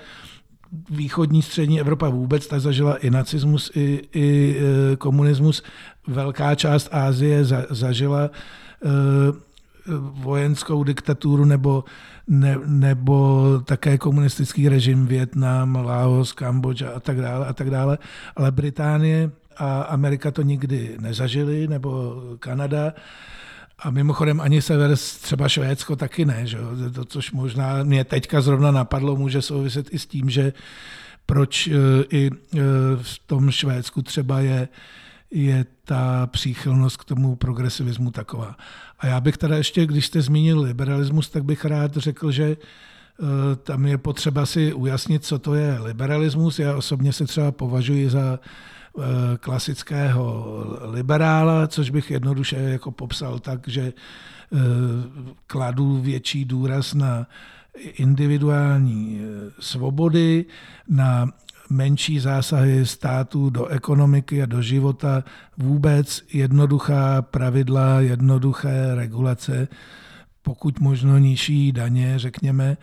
Východní 0.91 1.43
střední 1.43 1.81
Evropa 1.81 2.09
vůbec 2.09 2.47
ta 2.47 2.61
zažila 2.61 2.97
i 2.97 3.11
nacismus, 3.11 3.71
i, 3.75 4.09
i 4.13 4.57
e, 4.93 4.97
komunismus. 4.97 5.63
Velká 6.07 6.55
část 6.55 6.89
Ázie 6.93 7.45
za, 7.45 7.67
zažila 7.71 8.23
e, 8.23 8.31
vojenskou 10.01 10.85
diktaturu 10.85 11.45
nebo, 11.45 11.85
ne, 12.29 12.57
nebo 12.67 13.45
také 13.65 13.99
komunistický 13.99 14.69
režim 14.69 15.07
Větnam, 15.07 15.75
Laos, 15.75 16.33
Kambodža 16.33 16.91
a 16.91 17.01
tak 17.01 17.21
dále 17.21 17.47
a 17.47 17.53
tak 17.53 17.71
dále. 17.71 17.99
Ale 18.37 18.53
Británie 18.53 19.31
a 19.57 19.83
Amerika 19.83 20.31
to 20.31 20.43
nikdy 20.43 20.97
nezažili, 21.01 21.69
nebo 21.69 22.23
Kanada. 22.39 22.93
A 23.79 23.91
mimochodem 23.91 24.41
ani 24.41 24.63
sever, 24.63 24.97
třeba 24.97 25.49
Švédsko 25.49 25.97
taky 25.97 26.25
ne, 26.25 26.47
že? 26.47 26.59
To, 26.95 27.05
což 27.05 27.33
možná 27.33 27.83
mě 27.83 28.05
teďka 28.05 28.41
zrovna 28.41 28.71
napadlo, 28.71 29.17
může 29.17 29.43
souviset 29.43 29.95
i 29.95 29.99
s 29.99 30.07
tím, 30.07 30.31
že 30.31 30.53
proč 31.27 31.67
e, 31.67 31.73
i 32.11 32.31
e, 32.31 32.59
v 33.03 33.19
tom 33.27 33.51
Švédsku 33.51 34.03
třeba 34.03 34.41
je, 34.41 34.69
je 35.31 35.67
ta 35.85 36.27
příchylnost 36.27 36.97
k 36.97 37.05
tomu 37.05 37.37
progresivismu 37.37 38.11
taková. 38.11 38.57
A 38.99 39.07
já 39.07 39.21
bych 39.21 39.37
teda 39.37 39.57
ještě, 39.57 39.87
když 39.87 40.07
jste 40.07 40.23
zmínil 40.23 40.61
liberalismus, 40.61 41.31
tak 41.31 41.45
bych 41.45 41.65
rád 41.65 41.97
řekl, 41.97 42.31
že 42.31 42.45
e, 42.45 42.57
tam 43.57 43.87
je 43.87 43.99
potřeba 43.99 44.47
si 44.47 44.73
ujasnit, 44.73 45.25
co 45.25 45.39
to 45.39 45.55
je 45.55 45.79
liberalismus. 45.81 46.59
Já 46.59 46.77
osobně 46.77 47.13
se 47.13 47.27
třeba 47.27 47.53
považuji 47.53 48.11
za 48.11 48.39
Eh, 48.99 49.39
klasického 49.39 50.47
liberála, 50.81 51.67
což 51.67 51.91
bych 51.91 52.11
jednoduše 52.11 52.57
jako 52.57 52.91
popsal 52.91 53.39
tak, 53.39 53.69
že 53.69 53.83
eh, 53.83 54.59
kladu 55.47 56.01
větší 56.01 56.45
důraz 56.45 56.95
na 56.95 57.27
individuální 57.75 59.21
eh, 59.23 59.51
svobody, 59.61 60.45
na 60.89 61.27
menší 61.71 62.21
zásahy 62.21 62.87
států 62.87 63.51
do 63.51 63.67
ekonomiky 63.67 64.43
a 64.43 64.47
do 64.47 64.63
života, 64.63 65.25
vůbec 65.59 66.23
jednoduchá 66.33 67.23
pravidla, 67.23 68.01
jednoduché 68.01 68.95
regulace, 68.95 69.69
pokud 70.43 70.81
možno 70.81 71.19
nižší 71.19 71.73
daně, 71.73 72.19
řekněme, 72.19 72.77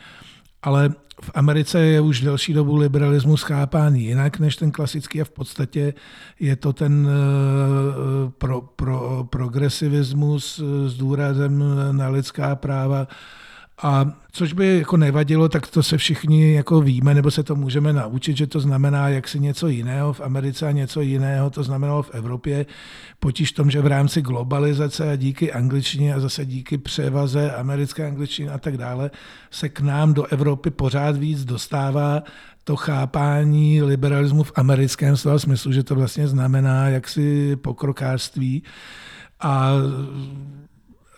ale 0.64 0.90
v 1.22 1.32
Americe 1.34 1.80
je 1.80 2.02
už 2.02 2.22
delší 2.22 2.54
dobu 2.54 2.76
liberalismus 2.76 3.42
chápán 3.42 3.96
jinak 3.96 4.40
než 4.40 4.56
ten 4.56 4.72
klasický 4.72 5.22
a 5.22 5.26
v 5.26 5.30
podstatě 5.30 5.94
je 6.40 6.56
to 6.56 6.74
ten 6.74 7.10
eh, 7.10 8.32
pro, 8.38 8.62
pro, 8.62 9.28
progresivismus 9.30 10.62
s 10.88 10.98
důrazem 10.98 11.64
na 11.92 12.10
lidská 12.10 12.56
práva, 12.56 13.08
a 13.84 14.06
což 14.32 14.54
by 14.54 14.78
jako 14.78 14.98
nevadilo, 14.98 15.50
tak 15.50 15.68
to 15.68 15.84
se 15.84 15.98
všichni 15.98 16.54
jako 16.54 16.82
víme, 16.82 17.14
nebo 17.14 17.32
se 17.32 17.44
to 17.44 17.56
můžeme 17.56 17.94
naučit, 17.94 18.38
že 18.38 18.48
to 18.48 18.60
znamená 18.60 19.10
jak 19.10 19.28
si 19.28 19.40
něco 19.40 19.68
jiného 19.68 20.14
v 20.14 20.22
Americe 20.22 20.68
a 20.68 20.72
něco 20.72 21.02
jiného 21.02 21.50
to 21.50 21.64
znamenalo 21.64 22.04
v 22.04 22.12
Evropě. 22.14 22.66
Potíž 23.20 23.52
tom, 23.52 23.72
že 23.72 23.82
v 23.82 23.88
rámci 23.88 24.22
globalizace 24.22 25.12
a 25.12 25.16
díky 25.16 25.54
angličtině 25.54 26.14
a 26.14 26.20
zase 26.20 26.46
díky 26.46 26.78
převaze 26.78 27.52
americké 27.52 28.08
angličtiny 28.08 28.50
a 28.50 28.58
tak 28.58 28.78
dále 28.78 29.12
se 29.52 29.70
k 29.70 29.80
nám 29.80 30.14
do 30.14 30.26
Evropy 30.26 30.70
pořád 30.70 31.18
víc 31.18 31.46
dostává 31.46 32.24
to 32.64 32.76
chápání 32.76 33.82
liberalismu 33.82 34.44
v 34.44 34.52
americkém 34.56 35.18
slova 35.18 35.40
smyslu, 35.40 35.72
že 35.72 35.84
to 35.84 35.96
vlastně 35.96 36.28
znamená 36.28 36.90
jaksi 36.90 37.56
pokrokářství. 37.56 38.64
A 39.40 39.72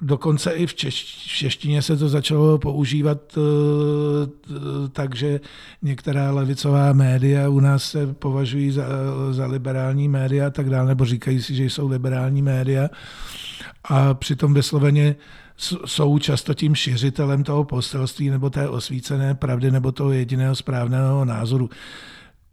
Dokonce 0.02 0.52
i 0.52 0.68
v, 0.68 0.74
češ, 0.74 1.04
v 1.04 1.38
češtině 1.38 1.82
se 1.82 1.98
to 1.98 2.10
začalo 2.10 2.58
používat 2.58 3.38
uh, 3.38 3.44
takže 4.92 5.40
některá 5.82 6.32
levicová 6.32 6.94
média 6.94 7.50
u 7.50 7.60
nás 7.60 7.84
se 7.84 8.14
považují 8.14 8.72
za, 8.72 8.84
za 9.32 9.48
liberální 9.48 10.08
média 10.08 10.48
a 10.48 10.50
tak 10.50 10.70
dále, 10.70 10.88
nebo 10.88 11.06
říkají 11.06 11.42
si, 11.42 11.56
že 11.56 11.64
jsou 11.64 11.88
liberální 11.88 12.42
média. 12.42 12.90
A 13.84 14.14
přitom 14.14 14.54
vysloveně 14.54 15.16
jsou 15.86 16.20
často 16.20 16.54
tím 16.54 16.76
šiřitelem 16.76 17.44
toho 17.44 17.64
poselství 17.64 18.30
nebo 18.30 18.50
té 18.50 18.70
osvícené 18.70 19.36
pravdy 19.36 19.72
nebo 19.72 19.92
toho 19.92 20.12
jediného 20.12 20.56
správného 20.56 21.26
názoru 21.26 21.70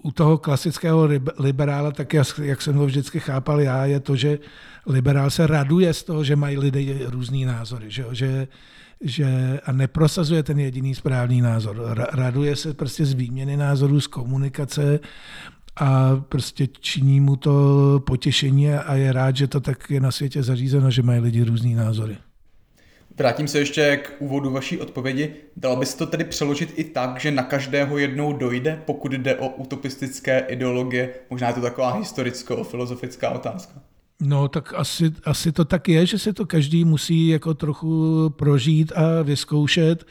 u 0.02 0.10
toho 0.10 0.38
klasického 0.38 1.08
liberála, 1.38 1.90
tak 1.90 2.14
jak 2.42 2.62
jsem 2.62 2.76
ho 2.76 2.86
vždycky 2.86 3.20
chápal 3.20 3.60
já, 3.60 3.84
je 3.84 4.00
to, 4.00 4.16
že 4.16 4.38
liberál 4.86 5.30
se 5.30 5.46
raduje 5.46 5.94
z 5.94 6.02
toho, 6.02 6.24
že 6.24 6.36
mají 6.36 6.58
lidé 6.58 6.80
různý 7.06 7.44
názory, 7.44 7.90
že, 7.90 8.04
že, 8.12 8.48
že 9.00 9.60
a 9.64 9.72
neprosazuje 9.72 10.42
ten 10.42 10.58
jediný 10.58 10.94
správný 10.94 11.40
názor. 11.40 12.06
Raduje 12.12 12.56
se 12.56 12.74
prostě 12.74 13.06
z 13.06 13.12
výměny 13.12 13.56
názorů, 13.56 14.00
z 14.00 14.06
komunikace 14.06 15.00
a 15.76 16.16
prostě 16.16 16.66
činí 16.66 17.20
mu 17.20 17.36
to 17.36 18.02
potěšení 18.06 18.70
a 18.70 18.94
je 18.94 19.12
rád, 19.12 19.36
že 19.36 19.46
to 19.46 19.60
tak 19.60 19.90
je 19.90 20.00
na 20.00 20.10
světě 20.10 20.42
zařízeno, 20.42 20.90
že 20.90 21.02
mají 21.02 21.20
lidi 21.20 21.42
různý 21.42 21.74
názory. 21.74 22.16
Vrátím 23.18 23.49
se 23.49 23.58
ještě 23.58 23.96
k 23.96 24.12
úvodu 24.18 24.50
vaší 24.50 24.80
odpovědi. 24.80 25.35
Dalo 25.56 25.76
by 25.76 25.87
se 25.87 25.96
to 25.96 26.06
tedy 26.06 26.25
přeložit 26.25 26.73
i 26.76 26.85
tak, 26.85 27.20
že 27.20 27.30
na 27.30 27.42
každého 27.42 27.99
jednou 27.99 28.32
dojde, 28.32 28.82
pokud 28.87 29.12
jde 29.12 29.37
o 29.37 29.49
utopistické 29.49 30.38
ideologie? 30.38 31.11
Možná 31.30 31.49
je 31.49 31.54
to 31.54 31.61
taková 31.61 31.92
historicko-filozofická 31.92 33.30
otázka. 33.30 33.73
No, 34.20 34.49
tak 34.49 34.75
asi, 34.76 35.11
asi 35.25 35.52
to 35.52 35.64
tak 35.64 35.88
je, 35.88 36.06
že 36.06 36.18
se 36.18 36.32
to 36.32 36.46
každý 36.46 36.85
musí 36.85 37.28
jako 37.28 37.54
trochu 37.54 38.30
prožít 38.37 38.92
a 38.92 39.23
vyzkoušet, 39.23 40.06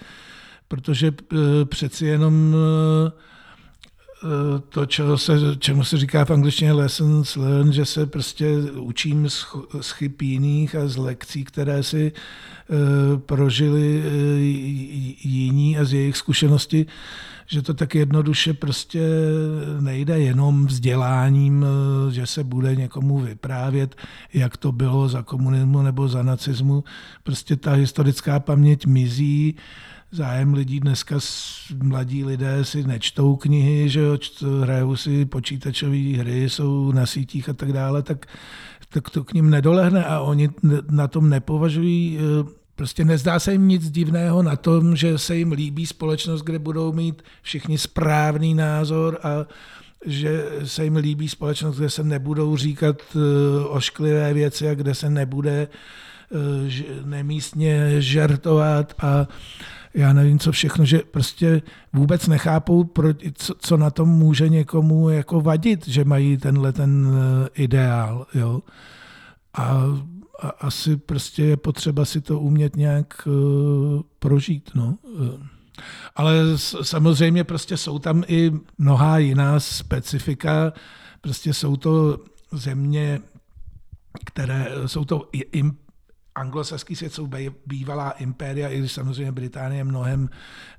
protože 0.67 1.07
e, 1.07 1.65
přeci 1.65 2.05
jenom 2.05 2.55
e, 2.55 3.12
to, 4.70 4.86
čeho 4.86 5.17
se, 5.17 5.34
čemu 5.60 5.84
se 5.84 5.98
říká 5.98 6.25
v 6.25 6.32
angličtině 6.32 6.74
lessons 6.74 7.36
learned, 7.36 7.74
že 7.74 7.86
se 7.86 8.05
prostě 8.05 8.50
učím 8.79 9.29
z, 9.29 9.46
z 9.82 9.91
chyb 9.91 10.22
jiných 10.22 10.75
a 10.75 10.88
z 10.88 10.98
lekcí, 10.98 11.44
které 11.44 11.84
si 11.84 12.12
uh, 12.12 13.20
prožili 13.20 14.03
uh, 14.05 14.12
jiní 15.24 15.77
a 15.77 15.86
z 15.86 15.94
jejich 15.94 16.17
zkušenosti, 16.17 16.86
že 17.48 17.62
to 17.62 17.74
tak 17.74 17.96
jednoduše 17.96 18.53
prostě 18.53 19.01
nejde 19.79 20.20
jenom 20.20 20.65
vzděláním, 20.65 21.65
že 22.12 22.27
se 22.27 22.44
bude 22.44 22.75
někomu 22.75 23.20
vyprávět, 23.20 23.96
jak 24.34 24.58
to 24.58 24.72
bylo 24.72 25.08
za 25.08 25.24
komunismu 25.24 25.82
nebo 25.82 26.08
za 26.08 26.24
nacismu. 26.24 26.84
Prostě 27.24 27.55
ta 27.55 27.74
historická 27.74 28.39
paměť 28.39 28.86
mizí, 28.86 29.55
zájem 30.12 30.53
lidí 30.53 30.79
dneska, 30.79 31.15
mladí 31.83 32.24
lidé 32.24 32.65
si 32.65 32.83
nečtou 32.83 33.35
knihy, 33.35 33.89
že 33.89 34.00
jo, 34.00 34.17
hrajou 34.62 34.95
si 34.95 35.25
počítačové 35.25 36.17
hry, 36.17 36.50
jsou 36.50 36.91
na 36.91 37.05
sítích 37.05 37.50
a 37.50 37.53
tak 37.53 37.74
dále, 37.74 38.03
tak, 38.03 38.25
tak 38.89 39.09
to 39.09 39.24
k 39.24 39.33
ním 39.33 39.50
nedolehne 39.50 40.05
a 40.05 40.19
oni 40.19 40.50
na 40.89 41.07
tom 41.07 41.29
nepovažují 41.29 42.17
eh, 42.19 42.65
Prostě 42.75 43.05
nezdá 43.05 43.39
se 43.39 43.51
jim 43.51 43.67
nic 43.67 43.91
divného 43.91 44.43
na 44.43 44.55
tom, 44.55 44.95
že 44.95 45.17
se 45.17 45.35
jim 45.35 45.51
líbí 45.51 45.85
společnost, 45.85 46.41
kde 46.41 46.59
budou 46.59 46.93
mít 46.93 47.24
všichni 47.41 47.77
správný 47.77 48.53
názor 48.53 49.19
a 49.24 49.45
že 50.05 50.45
se 50.63 50.83
jim 50.83 50.95
líbí 50.95 51.29
společnost, 51.29 51.77
kde 51.77 51.89
se 51.89 52.03
nebudou 52.03 52.57
říkat 52.57 53.01
eh, 53.15 53.19
ošklivé 53.65 54.33
věci 54.33 54.69
a 54.69 54.74
kde 54.74 54.95
se 54.95 55.09
nebude 55.09 55.67
nemístně 57.05 58.01
žertovat 58.01 58.93
a 58.99 59.27
já 59.93 60.13
nevím, 60.13 60.39
co 60.39 60.51
všechno, 60.51 60.85
že 60.85 61.01
prostě 61.11 61.61
vůbec 61.93 62.27
nechápou, 62.27 62.89
co, 63.57 63.77
na 63.77 63.89
tom 63.89 64.09
může 64.09 64.49
někomu 64.49 65.09
jako 65.09 65.41
vadit, 65.41 65.87
že 65.87 66.05
mají 66.05 66.37
tenhle 66.37 66.73
ten 66.73 67.07
eh, 67.07 67.49
ideál. 67.53 68.27
Jo? 68.33 68.61
A 69.53 69.83
a 70.39 70.49
asi 70.49 70.97
prostě 70.97 71.43
je 71.43 71.57
potřeba 71.57 72.05
si 72.05 72.21
to 72.21 72.39
umět 72.39 72.75
nějak 72.75 73.27
uh, 73.27 74.01
prožít. 74.19 74.71
No. 74.75 74.97
Ale 76.15 76.41
samozřejmě 76.81 77.43
prostě 77.43 77.77
jsou 77.77 77.99
tam 77.99 78.23
i 78.27 78.51
mnohá 78.77 79.17
jiná 79.17 79.59
specifika. 79.59 80.73
Prostě 81.21 81.53
jsou 81.53 81.75
to 81.75 82.19
země, 82.51 83.21
které 84.25 84.67
jsou 84.85 85.05
to 85.05 85.29
anglosaský 86.35 86.95
svět 86.95 87.13
jsou 87.13 87.29
bývalá 87.65 88.11
impéria, 88.11 88.69
i 88.69 88.79
když 88.79 88.91
samozřejmě 88.91 89.31
Británie 89.31 89.83
mnohem 89.83 90.29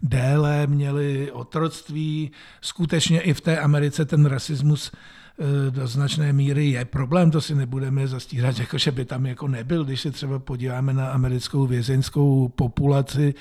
déle 0.02 0.66
měly 0.66 1.32
otroctví. 1.32 2.30
Skutečně 2.60 3.20
i 3.20 3.34
v 3.34 3.40
té 3.40 3.58
Americe 3.58 4.04
ten 4.04 4.26
rasismus 4.26 4.92
Eh, 5.38 5.70
do 5.70 5.86
značné 5.86 6.32
míry 6.32 6.66
je 6.66 6.84
problém, 6.84 7.30
to 7.30 7.40
si 7.40 7.54
nebudeme 7.54 8.08
zastírat, 8.08 8.58
jako 8.60 8.78
že 8.78 8.92
by 8.92 9.04
tam 9.04 9.26
jako 9.26 9.48
nebyl, 9.48 9.84
když 9.84 10.00
se 10.00 10.10
třeba 10.10 10.38
podíváme 10.38 10.92
na 10.92 11.08
americkou 11.08 11.66
vězeňskou 11.66 12.48
populaci, 12.48 13.34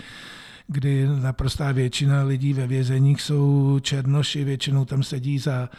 kdy 0.67 1.07
naprostá 1.21 1.71
většina 1.71 2.23
lidí 2.23 2.53
ve 2.53 2.67
vězeních 2.67 3.21
jsou 3.21 3.79
černoši, 3.81 4.43
většinou 4.43 4.85
tam 4.85 5.03
sedí 5.03 5.39
za, 5.39 5.69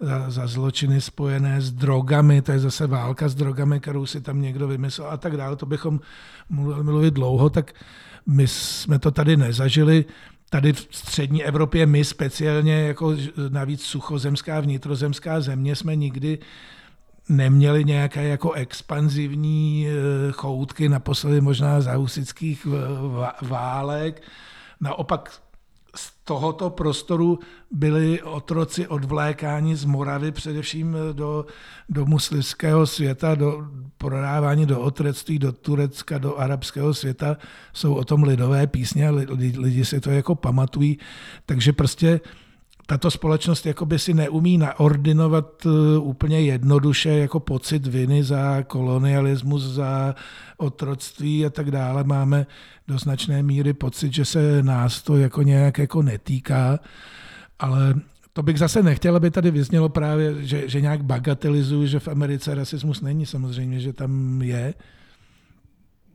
za, 0.00 0.30
za 0.30 0.46
zločiny 0.46 1.00
spojené 1.00 1.60
s 1.60 1.72
drogami, 1.72 2.42
to 2.42 2.52
je 2.52 2.58
zase 2.58 2.86
válka 2.86 3.28
s 3.28 3.34
drogami, 3.34 3.80
kterou 3.80 4.06
si 4.06 4.20
tam 4.20 4.42
někdo 4.42 4.68
vymyslel 4.68 5.10
a 5.10 5.16
tak 5.16 5.36
dále, 5.36 5.56
to 5.56 5.66
bychom 5.66 6.00
mluvit 6.82 7.14
dlouho, 7.14 7.50
tak 7.50 7.72
my 8.26 8.48
jsme 8.48 8.98
to 8.98 9.10
tady 9.10 9.36
nezažili 9.36 10.04
tady 10.50 10.72
v 10.72 10.88
střední 10.90 11.44
Evropě 11.44 11.86
my 11.86 12.04
speciálně 12.04 12.74
jako 12.74 13.16
navíc 13.48 13.82
suchozemská, 13.82 14.60
vnitrozemská 14.60 15.40
země 15.40 15.76
jsme 15.76 15.96
nikdy 15.96 16.38
neměli 17.28 17.84
nějaké 17.84 18.28
jako 18.28 18.52
expanzivní 18.52 19.88
eh, 19.88 20.32
choutky, 20.32 20.88
naposledy 20.88 21.40
možná 21.40 21.80
za 21.80 21.94
husických 21.94 22.66
válek. 23.42 24.22
Naopak 24.80 25.30
z 25.94 26.12
tohoto 26.24 26.70
prostoru 26.70 27.38
byli 27.70 28.22
otroci 28.22 28.86
odvlékáni 28.88 29.76
z 29.76 29.84
Moravy 29.84 30.32
především 30.32 30.96
do, 31.12 31.46
do 31.88 32.06
muslimského 32.06 32.86
světa, 32.86 33.34
do 33.34 33.66
prodávání 33.98 34.66
do 34.66 34.80
otrectví, 34.80 35.38
do 35.38 35.52
Turecka, 35.52 36.18
do 36.18 36.36
arabského 36.36 36.94
světa. 36.94 37.36
Jsou 37.72 37.94
o 37.94 38.04
tom 38.04 38.22
lidové 38.22 38.66
písně 38.66 39.10
lidi, 39.10 39.58
lidi 39.58 39.84
si 39.84 40.00
to 40.00 40.10
jako 40.10 40.34
pamatují. 40.34 40.98
Takže 41.46 41.72
prostě 41.72 42.20
tato 42.86 43.10
společnost 43.10 43.66
jakoby 43.66 43.98
si 43.98 44.14
neumí 44.14 44.58
naordinovat 44.58 45.66
eh, 45.66 45.98
úplně 45.98 46.40
jednoduše 46.40 47.10
jako 47.10 47.40
pocit 47.40 47.86
viny 47.86 48.24
za 48.24 48.62
kolonialismus, 48.62 49.62
za 49.62 50.14
otroctví 50.56 51.46
a 51.46 51.50
tak 51.50 51.70
dále. 51.70 52.04
Máme 52.04 52.46
do 52.88 52.98
značné 52.98 53.42
míry 53.42 53.72
pocit, 53.72 54.14
že 54.14 54.24
se 54.24 54.62
nás 54.62 55.02
to 55.02 55.16
jako 55.16 55.42
nějak 55.42 55.78
jako 55.78 56.02
netýká, 56.02 56.78
ale 57.58 57.94
to 58.32 58.42
bych 58.42 58.58
zase 58.58 58.82
nechtěl, 58.82 59.16
aby 59.16 59.30
tady 59.30 59.50
vyznělo 59.50 59.88
právě, 59.88 60.44
že, 60.44 60.68
že 60.68 60.80
nějak 60.80 61.04
bagatelizuju, 61.04 61.86
že 61.86 62.00
v 62.00 62.08
Americe 62.08 62.54
rasismus 62.54 63.00
není. 63.00 63.26
Samozřejmě, 63.26 63.80
že 63.80 63.92
tam 63.92 64.42
je, 64.42 64.74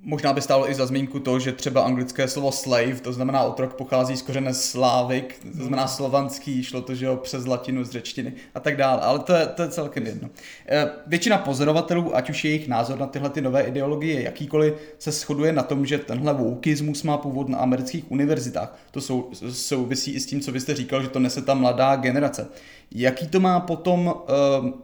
Možná 0.03 0.33
by 0.33 0.41
stálo 0.41 0.71
i 0.71 0.73
za 0.73 0.85
zmínku 0.85 1.19
to, 1.19 1.39
že 1.39 1.51
třeba 1.51 1.81
anglické 1.81 2.27
slovo 2.27 2.51
slave, 2.51 2.99
to 3.01 3.13
znamená 3.13 3.43
otrok, 3.43 3.73
pochází 3.73 4.17
z 4.17 4.21
kořene 4.21 4.53
slávik, 4.53 5.39
to 5.57 5.63
znamená 5.63 5.87
slovanský, 5.87 6.63
šlo 6.63 6.81
to, 6.81 6.95
že 6.95 7.05
jo, 7.05 7.15
přes 7.15 7.45
latinu 7.45 7.83
z 7.83 7.89
řečtiny 7.89 8.33
a 8.55 8.59
tak 8.59 8.77
dále, 8.77 9.01
ale 9.01 9.19
to 9.19 9.33
je, 9.33 9.45
to 9.47 9.61
je 9.61 9.69
celkem 9.69 10.05
jedno. 10.05 10.29
Eh, 10.67 10.89
většina 11.07 11.37
pozorovatelů, 11.37 12.15
ať 12.15 12.29
už 12.29 12.45
je 12.45 12.51
jejich 12.51 12.67
názor 12.67 12.99
na 12.99 13.07
tyhle 13.07 13.29
ty 13.29 13.41
nové 13.41 13.61
ideologie 13.61 14.21
jakýkoliv, 14.21 14.73
se 14.99 15.11
shoduje 15.11 15.53
na 15.53 15.63
tom, 15.63 15.85
že 15.85 15.97
tenhle 15.97 16.33
woukismus 16.33 17.03
má 17.03 17.17
původ 17.17 17.49
na 17.49 17.57
amerických 17.57 18.11
univerzitách. 18.11 18.77
To 18.91 19.01
sou, 19.01 19.31
souvisí 19.51 20.11
i 20.11 20.19
s 20.19 20.25
tím, 20.25 20.41
co 20.41 20.51
vy 20.51 20.59
jste 20.59 20.75
říkal, 20.75 21.01
že 21.01 21.09
to 21.09 21.19
nese 21.19 21.41
ta 21.41 21.53
mladá 21.53 21.95
generace. 21.95 22.47
Jaký 22.91 23.27
to 23.27 23.39
má 23.39 23.59
potom 23.59 24.07
uh, 24.07 24.13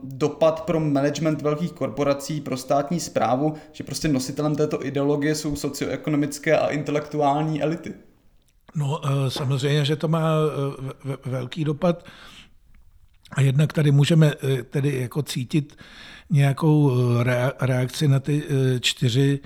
dopad 0.04 0.62
pro 0.62 0.80
management 0.80 1.42
velkých 1.42 1.72
korporací, 1.72 2.42
pro 2.42 2.58
státní 2.58 3.00
zprávu, 3.00 3.54
že 3.72 3.84
prostě 3.84 4.08
nositelem 4.08 4.56
této 4.56 4.86
ideologie 4.86 5.36
jsou 5.36 5.56
socioekonomické 5.56 6.58
a 6.58 6.68
intelektuální 6.68 7.64
elity? 7.64 7.94
No 8.76 9.00
uh, 9.00 9.10
samozřejmě, 9.28 9.86
že 9.86 9.96
to 9.96 10.08
má 10.08 10.32
uh, 10.36 11.16
velký 11.26 11.64
dopad. 11.64 12.06
A 13.32 13.42
jednak 13.42 13.74
tady 13.74 13.92
můžeme 13.92 14.34
tedy 14.70 15.02
jako 15.02 15.22
cítit 15.22 15.78
nějakou 16.30 16.92
reakci 17.60 18.08
na 18.08 18.20
ty 18.20 18.44
čtyři 18.80 19.40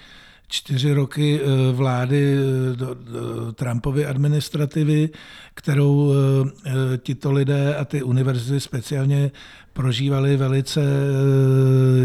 čtyři 0.50 0.94
roky 0.94 1.42
eh, 1.42 1.72
vlády 1.72 2.38
eh, 2.38 3.52
Trumpovy 3.54 4.06
administrativy, 4.06 5.10
kterou 5.54 6.14
eh, 6.14 6.98
tito 6.98 7.32
lidé 7.32 7.76
a 7.76 7.86
ty 7.86 8.04
univerzity 8.04 8.60
speciálně 8.60 9.32
prožívali 9.74 10.38
velice 10.38 10.82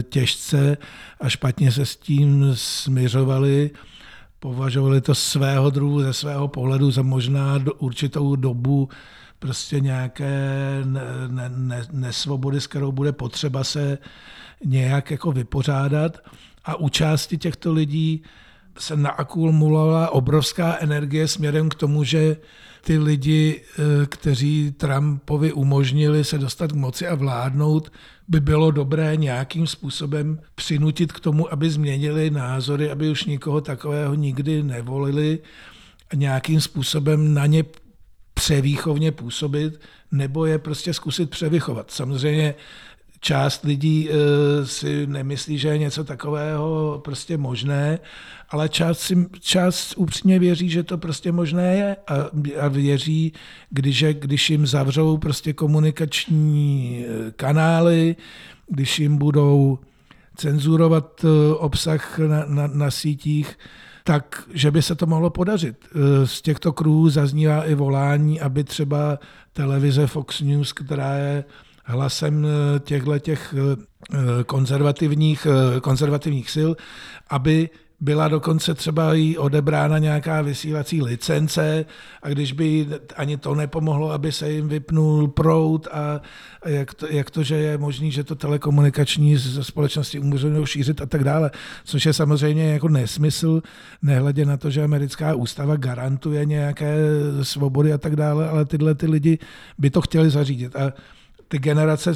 těžce 0.09 0.77
a 1.21 1.29
špatně 1.29 1.73
se 1.73 1.87
s 1.87 1.97
tím 1.97 2.51
směřovali. 2.55 3.71
Považovali 4.41 5.01
to 5.01 5.15
svého 5.15 5.71
druhu, 5.71 6.03
ze 6.03 6.13
svého 6.13 6.49
pohledu 6.49 6.91
za 6.91 7.03
možná 7.03 7.59
do 7.59 7.75
určitou 7.75 8.37
dobu 8.37 8.89
prostě 9.39 9.81
nějaké 9.81 10.83
ne, 11.29 11.49
ne, 11.49 11.83
nesvobody, 11.93 12.61
s 12.61 12.67
kterou 12.67 12.93
bude 12.93 13.13
potřeba 13.13 13.65
se 13.65 13.99
nějak 14.65 15.11
jako 15.11 15.33
vypořádat 15.33 16.19
a 16.65 16.77
u 16.77 16.89
části 16.89 17.39
těchto 17.39 17.73
lidí 17.73 18.23
se 18.79 18.97
naakumulovala 18.97 20.11
obrovská 20.11 20.77
energie 20.81 21.29
směrem 21.29 21.69
k 21.69 21.75
tomu, 21.75 22.05
že 22.05 22.37
ty 22.85 22.99
lidi, 22.99 23.63
eh, 23.63 24.07
kteří 24.07 24.75
Trumpovi 24.77 25.53
umožnili 25.53 26.25
se 26.25 26.39
dostat 26.39 26.73
k 26.73 26.75
moci 26.75 27.07
a 27.07 27.15
vládnout, 27.15 27.93
by 28.29 28.41
bylo 28.41 28.71
dobré 28.71 29.17
nějakým 29.17 29.67
způsobem 29.67 30.41
přinutit 30.55 31.13
k 31.13 31.21
tomu, 31.21 31.53
aby 31.53 31.71
změnili 31.71 32.31
názory, 32.31 32.91
aby 32.91 33.11
už 33.11 33.25
nikoho 33.25 33.61
takového 33.61 34.15
nikdy 34.15 34.63
nevolili 34.63 35.39
a 36.11 36.17
nějakým 36.17 36.61
způsobem 36.61 37.35
na 37.35 37.47
ně 37.47 37.65
převýchovně 38.35 39.13
působit, 39.13 39.81
nebo 40.13 40.47
je 40.47 40.59
prostě 40.59 40.95
zkusit 40.95 41.31
převychovat. 41.31 41.91
Samozřejmě 41.91 42.55
část 43.25 43.65
lidí 43.65 44.09
eh, 44.11 44.67
si 44.67 45.07
nemyslí, 45.07 45.59
že 45.59 45.69
je 45.69 45.79
něco 45.79 46.05
takového 46.05 47.01
prostě 47.05 47.37
možné, 47.39 47.99
ale 48.51 48.69
část, 48.69 48.99
si, 48.99 49.27
část 49.41 49.95
upřímně 49.97 50.39
věří, 50.39 50.69
že 50.71 50.83
to 50.83 50.99
prostě 50.99 51.33
možné 51.33 51.77
je 51.77 51.97
a, 52.07 52.15
a 52.61 52.69
věří, 52.69 53.33
když, 53.71 54.05
když 54.13 54.51
jim 54.51 54.67
zavřou 54.67 55.17
prostě 55.17 55.53
komunikační 55.53 57.05
eh, 57.05 57.31
kanály, 57.37 58.17
když 58.69 58.99
jim 58.99 59.17
budou 59.17 59.79
cenzurovat 60.37 61.25
eh, 61.25 61.55
obsah 61.55 62.19
na, 62.19 62.45
na, 62.47 62.67
na 62.67 62.91
sítích, 62.91 63.59
tak 64.05 64.43
že 64.53 64.71
by 64.71 64.83
se 64.83 64.95
to 64.95 65.07
mohlo 65.07 65.31
podařit. 65.31 65.77
Z 66.25 66.43
těchto 66.43 66.73
kruhů 66.73 67.09
zaznívá 67.09 67.65
i 67.65 67.75
volání, 67.75 68.41
aby 68.41 68.65
třeba 68.65 69.19
televize 69.53 70.07
Fox 70.07 70.41
News, 70.41 70.73
která 70.73 71.15
je 71.15 71.45
hlasem 71.85 72.47
těchto 72.81 73.19
těch 73.19 73.55
konzervativních, 74.47 75.47
konzervativních 75.81 76.51
sil, 76.57 76.71
aby 77.31 77.71
byla 78.01 78.29
dokonce 78.29 78.75
třeba 78.75 79.15
jí 79.15 79.39
odebrána 79.39 79.99
nějaká 79.99 80.43
vysílací 80.43 81.03
licence 81.03 81.85
a 82.23 82.29
když 82.29 82.53
by 82.53 82.87
ani 83.17 83.37
to 83.37 83.55
nepomohlo, 83.55 84.13
aby 84.13 84.33
se 84.33 84.53
jim 84.53 84.69
vypnul 84.69 85.29
prout 85.29 85.89
a 85.93 86.21
jak 86.67 86.95
to, 86.95 87.07
jak 87.11 87.31
to 87.31 87.43
že 87.43 87.55
je 87.55 87.79
možný, 87.79 88.11
že 88.11 88.25
to 88.25 88.35
telekomunikační 88.35 89.39
společnosti 89.39 90.19
umožňují 90.19 90.67
šířit 90.67 91.01
a 91.01 91.07
tak 91.07 91.25
dále, 91.25 91.51
což 91.85 92.07
je 92.07 92.13
samozřejmě 92.13 92.73
jako 92.73 92.89
nesmysl, 92.89 93.63
nehledě 94.03 94.45
na 94.45 94.57
to, 94.57 94.71
že 94.71 94.85
americká 94.85 95.35
ústava 95.35 95.77
garantuje 95.77 96.45
nějaké 96.45 96.97
svobody 97.43 97.93
a 97.93 97.99
tak 97.99 98.17
dále, 98.17 98.49
ale 98.49 98.65
tyhle 98.65 98.95
ty 98.95 99.07
lidi 99.07 99.39
by 99.79 99.91
to 99.91 100.01
chtěli 100.01 100.31
zařídit. 100.31 100.77
A 100.77 100.93
ty 101.49 101.59
generace 101.59 102.13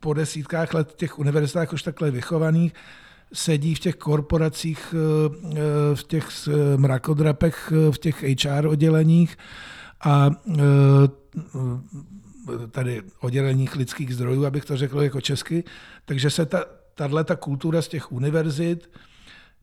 po 0.00 0.14
desítkách 0.14 0.74
let 0.74 0.94
těch 0.96 1.18
univerzitách 1.18 1.72
už 1.72 1.82
takhle 1.82 2.10
vychovaných, 2.10 2.72
sedí 3.32 3.74
v 3.74 3.78
těch 3.78 3.94
korporacích, 3.94 4.94
eh, 4.94 5.52
eh, 5.52 5.94
v 5.94 6.04
těch 6.04 6.28
eh, 6.48 6.76
mrakodrapech, 6.76 7.72
v 7.90 7.98
těch 7.98 8.22
HR 8.22 8.66
odděleních 8.66 9.38
a 10.04 10.30
tady 12.70 13.02
odděleních 13.20 13.76
lidských 13.76 14.14
zdrojů, 14.14 14.46
abych 14.46 14.64
to 14.64 14.76
řekl 14.76 15.02
jako 15.02 15.20
česky. 15.20 15.64
Takže 16.04 16.30
se 16.30 16.46
ta, 16.46 16.64
tahle 16.94 17.24
ta 17.24 17.36
kultura 17.36 17.82
z 17.82 17.88
těch 17.88 18.12
univerzit 18.12 18.90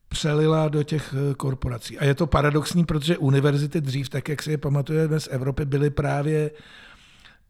přelila 0.08 0.68
do 0.68 0.82
těch 0.82 1.14
korporací. 1.36 1.98
A 1.98 2.04
je 2.04 2.14
to 2.14 2.26
paradoxní, 2.26 2.84
protože 2.84 3.18
univerzity 3.18 3.80
dřív, 3.80 4.08
tak 4.08 4.28
jak 4.28 4.42
si 4.42 4.50
je 4.50 4.58
pamatujeme 4.58 5.20
z 5.20 5.28
Evropy, 5.30 5.64
byly 5.64 5.90
právě 5.90 6.50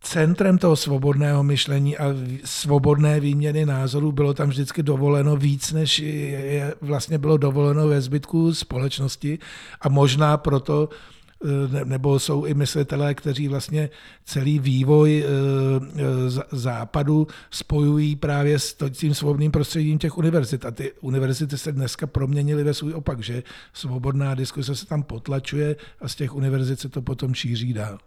centrem 0.00 0.58
toho 0.58 0.76
svobodného 0.76 1.42
myšlení 1.42 1.98
a 1.98 2.04
svobodné 2.44 3.20
výměny 3.20 3.66
názorů 3.66 4.12
bylo 4.12 4.34
tam 4.34 4.48
vždycky 4.48 4.82
dovoleno 4.82 5.36
víc, 5.36 5.72
než 5.72 5.98
je, 5.98 6.74
vlastně 6.80 7.18
bylo 7.18 7.36
dovoleno 7.36 7.88
ve 7.88 8.00
zbytku 8.00 8.54
společnosti 8.54 9.38
a 9.80 9.88
možná 9.88 10.36
proto 10.36 10.88
eh, 11.44 11.84
nebo 11.84 12.18
jsou 12.18 12.44
i 12.44 12.54
myslitelé, 12.54 13.14
kteří 13.14 13.48
vlastně 13.48 13.90
celý 14.24 14.58
vývoj 14.58 15.24
eh, 15.24 15.28
eh, 15.96 16.56
západu 16.56 17.26
spojují 17.50 18.16
právě 18.16 18.58
s 18.58 18.76
tím 18.90 19.14
svobodným 19.14 19.50
prostředím 19.50 19.98
těch 19.98 20.18
univerzit. 20.18 20.64
A 20.64 20.70
ty 20.70 20.92
univerzity 21.00 21.58
se 21.58 21.72
dneska 21.72 22.06
proměnily 22.06 22.64
ve 22.64 22.74
svůj 22.74 22.94
opak, 22.94 23.22
že 23.22 23.42
svobodná 23.72 24.34
diskuse 24.34 24.76
se 24.76 24.86
tam 24.86 25.02
potlačuje 25.02 25.76
a 26.00 26.08
z 26.08 26.14
těch 26.14 26.34
univerzit 26.34 26.80
se 26.80 26.88
to 26.88 27.02
potom 27.02 27.34
šíří 27.34 27.72
dál. 27.72 27.98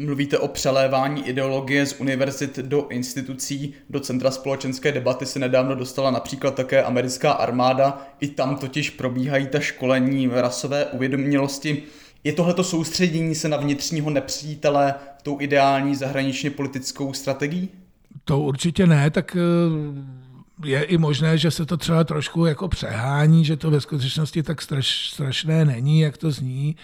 Mluvíte 0.00 0.38
o 0.38 0.48
přelévání 0.48 1.28
ideologie 1.28 1.86
z 1.86 2.00
univerzit 2.00 2.58
do 2.58 2.88
institucí, 2.88 3.74
do 3.90 4.00
centra 4.00 4.30
společenské 4.30 4.92
debaty 4.92 5.26
se 5.26 5.38
nedávno 5.38 5.74
dostala 5.74 6.10
například 6.10 6.54
také 6.54 6.82
americká 6.82 7.32
armáda, 7.32 8.06
i 8.20 8.28
tam 8.28 8.56
totiž 8.56 8.90
probíhají 8.90 9.46
ta 9.46 9.60
školení 9.60 10.28
rasové 10.32 10.86
uvědomělosti. 10.86 11.82
Je 12.24 12.32
tohleto 12.32 12.64
soustředění 12.64 13.34
se 13.34 13.48
na 13.48 13.56
vnitřního 13.56 14.10
nepřítele 14.10 14.94
tou 15.22 15.40
ideální 15.40 15.94
zahraničně 15.94 16.50
politickou 16.50 17.12
strategií? 17.12 17.68
To 18.24 18.40
určitě 18.40 18.86
ne, 18.86 19.10
tak 19.10 19.36
eh, 19.36 19.40
je 20.64 20.82
i 20.82 20.98
možné, 20.98 21.38
že 21.38 21.50
se 21.50 21.66
to 21.66 21.76
třeba 21.76 22.04
trošku 22.04 22.46
jako 22.46 22.68
přehání, 22.68 23.44
že 23.44 23.56
to 23.56 23.70
ve 23.70 23.80
skutečnosti 23.80 24.42
tak 24.42 24.62
straš, 24.62 25.10
strašné 25.10 25.64
není, 25.64 26.00
jak 26.00 26.16
to 26.16 26.30
zní. 26.30 26.76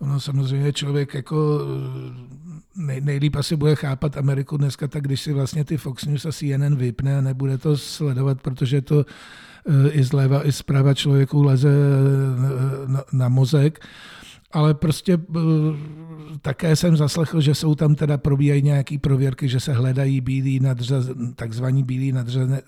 Ono 0.00 0.20
samozřejmě 0.20 0.72
člověk 0.72 1.14
jako 1.14 1.60
nej, 2.76 3.00
nejlíp 3.00 3.36
asi 3.36 3.56
bude 3.56 3.74
chápat 3.76 4.16
Ameriku 4.16 4.56
dneska 4.56 4.88
tak, 4.88 5.02
když 5.02 5.20
si 5.20 5.32
vlastně 5.32 5.64
ty 5.64 5.76
Fox 5.76 6.04
News 6.04 6.26
a 6.26 6.32
CNN 6.32 6.76
vypne 6.76 7.18
a 7.18 7.20
nebude 7.20 7.58
to 7.58 7.76
sledovat, 7.76 8.42
protože 8.42 8.80
to 8.80 9.06
eh, 9.68 9.90
i 9.90 10.04
zleva, 10.04 10.46
i 10.46 10.52
zprava 10.52 10.94
člověku 10.94 11.42
leze 11.42 11.68
eh, 11.68 12.88
na, 12.88 13.04
na 13.12 13.28
mozek. 13.28 13.86
Ale 14.52 14.74
prostě 14.74 15.18
eh, 15.36 15.40
také 16.42 16.76
jsem 16.76 16.96
zaslechl, 16.96 17.40
že 17.40 17.54
jsou 17.54 17.74
tam 17.74 17.94
teda 17.94 18.18
probíhají 18.18 18.62
nějaké 18.62 18.98
prověrky, 18.98 19.48
že 19.48 19.60
se 19.60 19.72
hledají 19.72 20.20
bílí 20.20 20.60
nadřazen, 20.60 21.34
takzvaní 21.34 21.82
bílí 21.82 22.14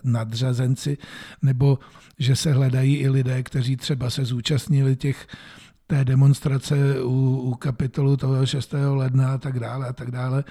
nadřazenci, 0.04 0.98
nebo 1.42 1.78
že 2.18 2.36
se 2.36 2.52
hledají 2.52 2.96
i 2.96 3.08
lidé, 3.08 3.42
kteří 3.42 3.76
třeba 3.76 4.10
se 4.10 4.24
zúčastnili 4.24 4.96
těch 4.96 5.26
té 5.86 6.04
demonstrace 6.04 7.02
u, 7.02 7.36
u 7.36 7.54
kapitolu 7.54 8.16
toho 8.16 8.46
6. 8.46 8.74
ledna 8.88 9.32
a 9.32 9.38
tak 9.38 9.60
dále 9.60 9.88
a 9.88 9.92
tak 9.92 10.10
dále, 10.10 10.44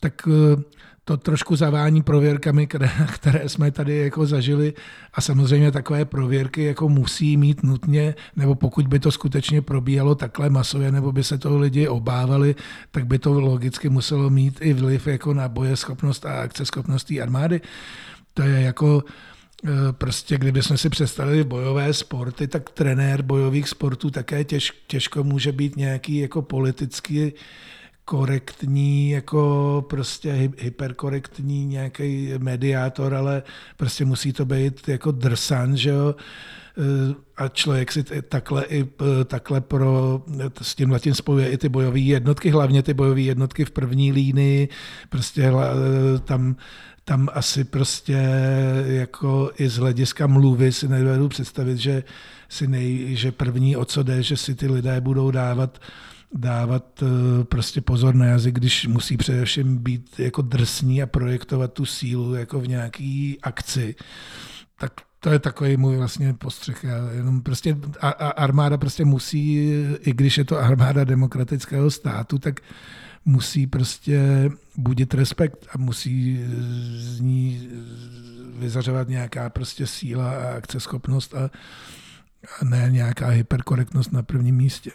tak 0.00 0.28
eh, 0.28 0.62
to 1.04 1.16
trošku 1.16 1.56
zavání 1.56 2.02
prověrkami, 2.02 2.66
které, 2.66 2.90
které 3.14 3.48
jsme 3.48 3.70
tady 3.70 3.96
jako 3.96 4.26
zažili 4.26 4.72
a 5.14 5.20
samozřejmě 5.20 5.72
takové 5.72 6.04
prověrky 6.04 6.64
jako 6.64 6.88
musí 6.88 7.36
mít 7.36 7.62
nutně, 7.62 8.14
nebo 8.36 8.54
pokud 8.54 8.86
by 8.86 8.98
to 8.98 9.10
skutečně 9.10 9.62
probíhalo 9.62 10.14
takhle 10.14 10.50
masově, 10.50 10.92
nebo 10.92 11.12
by 11.12 11.24
se 11.24 11.38
toho 11.38 11.58
lidi 11.58 11.88
obávali, 11.88 12.54
tak 12.90 13.06
by 13.06 13.18
to 13.18 13.40
logicky 13.40 13.88
muselo 13.88 14.30
mít 14.30 14.58
i 14.60 14.72
vliv 14.72 15.06
jako 15.06 15.34
na 15.34 15.48
bojeschopnost 15.48 16.26
a 16.26 16.42
akceschopnost 16.42 17.06
té 17.06 17.20
armády. 17.20 17.60
To 18.34 18.42
je 18.42 18.60
jako 18.60 19.04
Eh, 19.66 19.92
prostě 19.92 20.38
kdybychom 20.38 20.78
si 20.78 20.90
představili 20.90 21.44
bojové 21.44 21.92
sporty, 21.94 22.48
tak 22.48 22.70
trenér 22.70 23.22
bojových 23.22 23.68
sportů 23.68 24.10
také 24.10 24.44
těž, 24.44 24.72
těžko 24.86 25.24
může 25.24 25.52
být 25.52 25.76
nějaký 25.76 26.16
jako 26.16 26.42
politicky 26.42 27.32
korektní, 28.04 29.10
jako 29.10 29.84
prostě 29.88 30.50
hyperkorektní 30.58 31.66
nějaký 31.66 32.32
mediátor, 32.38 33.14
ale 33.14 33.42
prostě 33.76 34.04
musí 34.04 34.32
to 34.32 34.44
být 34.44 34.88
jako 34.88 35.12
drsan, 35.12 35.76
že 35.76 35.90
jo, 35.90 36.14
eh, 36.78 37.14
a 37.36 37.48
člověk 37.48 37.92
si 37.92 38.04
takhle, 38.28 38.64
i, 38.64 38.82
eh, 38.82 39.24
takhle 39.24 39.60
pro, 39.60 40.22
s 40.62 40.74
tím 40.74 40.90
letím 40.90 41.14
spojuje 41.14 41.48
i 41.48 41.58
ty 41.58 41.68
bojové 41.68 41.98
jednotky, 41.98 42.50
hlavně 42.50 42.82
ty 42.82 42.94
bojové 42.94 43.20
jednotky 43.20 43.64
v 43.64 43.70
první 43.70 44.12
línii, 44.12 44.68
prostě 45.08 45.52
tam 46.24 46.56
tam 47.04 47.28
asi 47.32 47.64
prostě 47.64 48.18
jako 48.86 49.50
i 49.58 49.68
z 49.68 49.76
hlediska 49.76 50.26
mluvy 50.26 50.72
si 50.72 50.88
nedovedu 50.88 51.28
představit, 51.28 51.78
že, 51.78 52.02
si 52.48 52.66
nej, 52.66 53.16
že 53.16 53.32
první 53.32 53.76
o 53.76 53.84
co 53.84 54.02
jde, 54.02 54.22
že 54.22 54.36
si 54.36 54.54
ty 54.54 54.66
lidé 54.66 55.00
budou 55.00 55.30
dávat 55.30 55.78
dávat 56.34 57.02
eh, 57.02 57.44
prostě 57.44 57.80
pozor 57.80 58.14
na 58.14 58.26
jazyk, 58.26 58.54
když 58.54 58.86
musí 58.86 59.16
především 59.16 59.78
být 59.78 60.20
jako 60.20 60.42
drsní 60.42 61.02
a 61.02 61.06
projektovat 61.06 61.72
tu 61.72 61.86
sílu 61.86 62.34
jako 62.34 62.60
v 62.60 62.68
nějaký 62.68 63.38
akci. 63.42 63.94
Tak 64.78 64.92
to 65.20 65.30
je 65.30 65.38
takový 65.38 65.76
můj 65.76 65.96
vlastně 65.96 66.34
postřeh. 66.34 66.84
Jenom 67.12 67.42
prostě 67.42 67.76
a, 68.00 68.08
a 68.08 68.28
armáda 68.28 68.78
prostě 68.78 69.04
musí, 69.04 69.70
i 70.00 70.12
když 70.12 70.38
je 70.38 70.44
to 70.44 70.58
armáda 70.58 71.04
demokratického 71.04 71.90
státu, 71.90 72.38
tak 72.38 72.60
musí 73.24 73.66
prostě 73.66 74.50
budit 74.76 75.14
respekt 75.14 75.66
a 75.72 75.78
musí 75.78 76.44
z 76.96 77.20
ní 77.20 77.68
vyzařovat 78.58 79.08
nějaká 79.08 79.50
prostě 79.50 79.86
síla 79.86 80.30
a 80.30 80.56
akceschopnost 80.56 81.34
a, 81.34 81.50
a 82.60 82.64
ne 82.64 82.88
nějaká 82.90 83.28
hyperkorektnost 83.28 84.12
na 84.12 84.22
prvním 84.22 84.56
místě. 84.56 84.90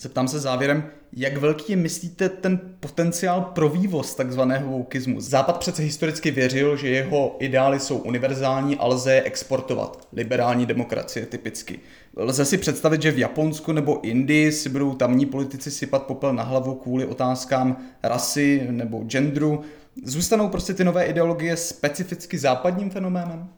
Zeptám 0.00 0.28
se 0.28 0.40
závěrem, 0.40 0.84
jak 1.12 1.36
velký 1.36 1.72
je, 1.72 1.76
myslíte, 1.76 2.28
ten 2.28 2.60
potenciál 2.80 3.40
pro 3.40 3.68
vývoz 3.68 4.14
takzvaného 4.14 4.70
woukismu? 4.70 5.20
Západ 5.20 5.58
přece 5.58 5.82
historicky 5.82 6.30
věřil, 6.30 6.76
že 6.76 6.88
jeho 6.88 7.36
ideály 7.38 7.80
jsou 7.80 7.98
univerzální 7.98 8.76
a 8.76 8.86
lze 8.86 9.14
je 9.14 9.22
exportovat. 9.22 10.08
Liberální 10.12 10.66
demokracie 10.66 11.26
typicky. 11.26 11.78
Lze 12.16 12.44
si 12.44 12.58
představit, 12.58 13.02
že 13.02 13.10
v 13.10 13.18
Japonsku 13.18 13.72
nebo 13.72 14.00
Indii 14.00 14.52
si 14.52 14.68
budou 14.68 14.94
tamní 14.94 15.26
politici 15.26 15.70
sypat 15.70 16.02
popel 16.02 16.32
na 16.32 16.42
hlavu 16.42 16.74
kvůli 16.74 17.06
otázkám 17.06 17.76
rasy 18.02 18.66
nebo 18.70 18.98
genderu. 18.98 19.60
Zůstanou 20.04 20.48
prostě 20.48 20.74
ty 20.74 20.84
nové 20.84 21.04
ideologie 21.04 21.56
specificky 21.56 22.38
západním 22.38 22.90
fenoménem? 22.90 23.48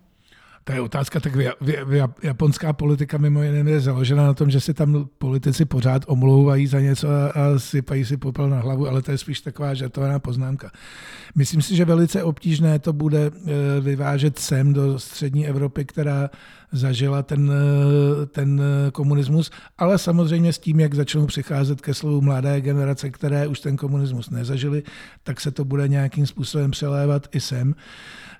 To 0.64 0.72
je 0.72 0.80
otázka, 0.80 1.20
tak 1.20 1.32
japonská 2.22 2.72
politika 2.72 3.18
mimo 3.18 3.42
jiné 3.42 3.70
je 3.70 3.80
založena 3.80 4.26
na 4.26 4.34
tom, 4.34 4.50
že 4.50 4.60
si 4.60 4.74
tam 4.74 5.08
politici 5.18 5.64
pořád 5.64 6.04
omlouvají 6.06 6.66
za 6.66 6.80
něco 6.80 7.08
a, 7.08 7.26
a 7.26 7.58
sypají 7.58 8.04
si 8.04 8.16
popel 8.16 8.50
na 8.50 8.60
hlavu, 8.60 8.88
ale 8.88 9.02
to 9.02 9.10
je 9.10 9.18
spíš 9.18 9.40
taková 9.40 9.74
žartovaná 9.74 10.18
poznámka. 10.18 10.70
Myslím 11.34 11.62
si, 11.62 11.76
že 11.76 11.84
velice 11.84 12.22
obtížné 12.22 12.78
to 12.78 12.92
bude 12.92 13.26
e, 13.26 13.30
vyvážet 13.80 14.38
sem 14.38 14.72
do 14.72 14.98
střední 14.98 15.48
Evropy, 15.48 15.84
která 15.84 16.30
zažila 16.72 17.22
ten, 17.22 17.52
e, 17.52 18.26
ten 18.26 18.62
komunismus, 18.92 19.50
ale 19.78 19.98
samozřejmě 19.98 20.52
s 20.52 20.58
tím, 20.58 20.80
jak 20.80 20.94
začnou 20.94 21.26
přicházet 21.26 21.80
ke 21.80 21.94
slovu 21.94 22.20
mladé 22.20 22.60
generace, 22.60 23.10
které 23.10 23.46
už 23.46 23.60
ten 23.60 23.76
komunismus 23.76 24.30
nezažili, 24.30 24.82
tak 25.22 25.40
se 25.40 25.50
to 25.50 25.64
bude 25.64 25.88
nějakým 25.88 26.26
způsobem 26.26 26.70
přelévat 26.70 27.28
i 27.32 27.40
sem. 27.40 27.74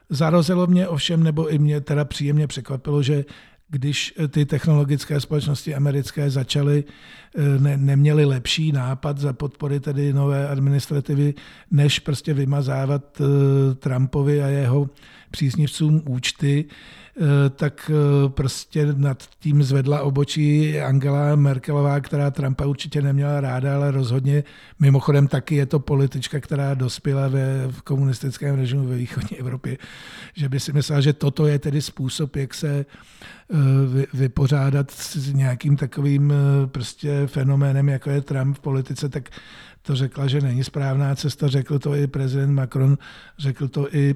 Zarazilo 0.08 0.66
mě 0.66 0.88
ovšem, 0.88 1.22
nebo 1.22 1.48
i 1.48 1.58
mě 1.58 1.80
teda 1.80 2.04
příjemně 2.04 2.46
překvapilo, 2.46 3.02
že 3.02 3.24
když 3.70 4.14
ty 4.28 4.46
technologické 4.46 5.20
společnosti 5.20 5.74
americké 5.74 6.30
začaly, 6.30 6.84
eh, 7.36 7.58
ne, 7.58 7.76
neměly 7.76 8.24
lepší 8.24 8.72
nápad 8.72 9.18
za 9.18 9.32
podpory 9.32 9.80
tedy 9.80 10.12
nové 10.12 10.48
administrativy, 10.48 11.34
než 11.70 11.98
prostě 11.98 12.34
vymazávat 12.34 13.22
Trumpovi 13.78 14.42
a 14.42 14.46
jeho 14.46 14.90
příznivcům 15.30 16.02
účty, 16.08 16.64
Eh, 17.09 17.09
tak 17.50 17.90
eh, 17.94 18.28
prostě 18.28 18.86
nad 18.96 19.22
tím 19.40 19.62
zvedla 19.62 20.02
obočí 20.02 20.80
Angela 20.80 21.36
Merkelová, 21.36 22.00
která 22.00 22.30
Trumpa 22.30 22.66
určitě 22.66 23.02
neměla 23.02 23.40
ráda, 23.40 23.74
ale 23.74 23.90
rozhodně 23.90 24.44
mimochodem 24.78 25.28
taky 25.28 25.54
je 25.54 25.66
to 25.66 25.78
politička, 25.78 26.40
která 26.40 26.74
dospěla 26.74 27.28
ve 27.28 27.68
v 27.68 27.82
komunistickém 27.82 28.56
režimu 28.56 28.86
ve 28.86 28.96
východní 28.96 29.38
Evropě, 29.38 29.78
že 30.34 30.48
by 30.48 30.60
si 30.60 30.72
myslela, 30.72 31.00
že 31.00 31.12
toto 31.12 31.46
je 31.46 31.58
tedy 31.58 31.82
způsob, 31.82 32.36
jak 32.36 32.54
se 32.54 32.86
eh, 32.86 33.56
vypořádat 34.14 34.90
s 34.90 35.32
nějakým 35.32 35.76
takovým 35.76 36.32
prostě 36.66 37.26
fenoménem, 37.26 37.88
jako 37.88 38.10
je 38.10 38.20
Trump 38.20 38.56
v 38.56 38.60
politice, 38.60 39.08
tak 39.08 39.30
to 39.82 39.96
řekla, 39.96 40.26
že 40.26 40.40
není 40.40 40.64
správná 40.64 41.14
cesta, 41.14 41.48
řekl 41.48 41.78
to 41.78 41.94
i 41.94 42.06
prezident 42.06 42.54
Macron, 42.54 42.98
řekl 43.38 43.68
to 43.68 43.94
i 43.94 44.14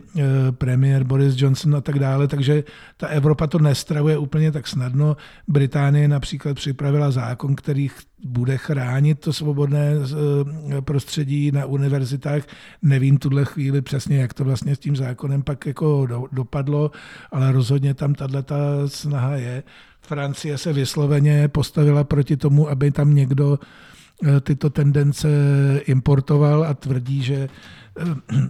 premiér 0.50 1.04
Boris 1.04 1.34
Johnson 1.36 1.76
a 1.76 1.80
tak 1.80 1.98
dále, 1.98 2.28
takže 2.28 2.64
ta 2.96 3.06
Evropa 3.06 3.46
to 3.46 3.58
nestravuje 3.58 4.18
úplně 4.18 4.52
tak 4.52 4.66
snadno. 4.68 5.16
Británie 5.48 6.08
například 6.08 6.54
připravila 6.54 7.10
zákon, 7.10 7.54
který 7.54 7.90
bude 8.24 8.56
chránit 8.56 9.20
to 9.20 9.32
svobodné 9.32 9.92
e, 9.92 10.82
prostředí 10.82 11.52
na 11.52 11.66
univerzitách. 11.66 12.42
Nevím 12.82 13.18
tuhle 13.18 13.44
chvíli 13.44 13.82
přesně, 13.82 14.16
jak 14.16 14.34
to 14.34 14.44
vlastně 14.44 14.76
s 14.76 14.78
tím 14.78 14.96
zákonem 14.96 15.42
pak 15.42 15.66
jako 15.66 16.06
dopadlo, 16.32 16.90
ale 17.32 17.52
rozhodně 17.52 17.94
tam 17.94 18.14
tato 18.14 18.54
snaha 18.86 19.36
je. 19.36 19.62
Francie 20.00 20.58
se 20.58 20.72
vysloveně 20.72 21.48
postavila 21.48 22.04
proti 22.04 22.36
tomu, 22.36 22.68
aby 22.68 22.90
tam 22.90 23.14
někdo 23.14 23.58
Eh, 23.58 23.93
tyto 24.40 24.70
tendence 24.70 25.28
importoval 25.86 26.64
a 26.64 26.74
tvrdí, 26.74 27.22
že 27.22 27.34
eh, 27.34 28.04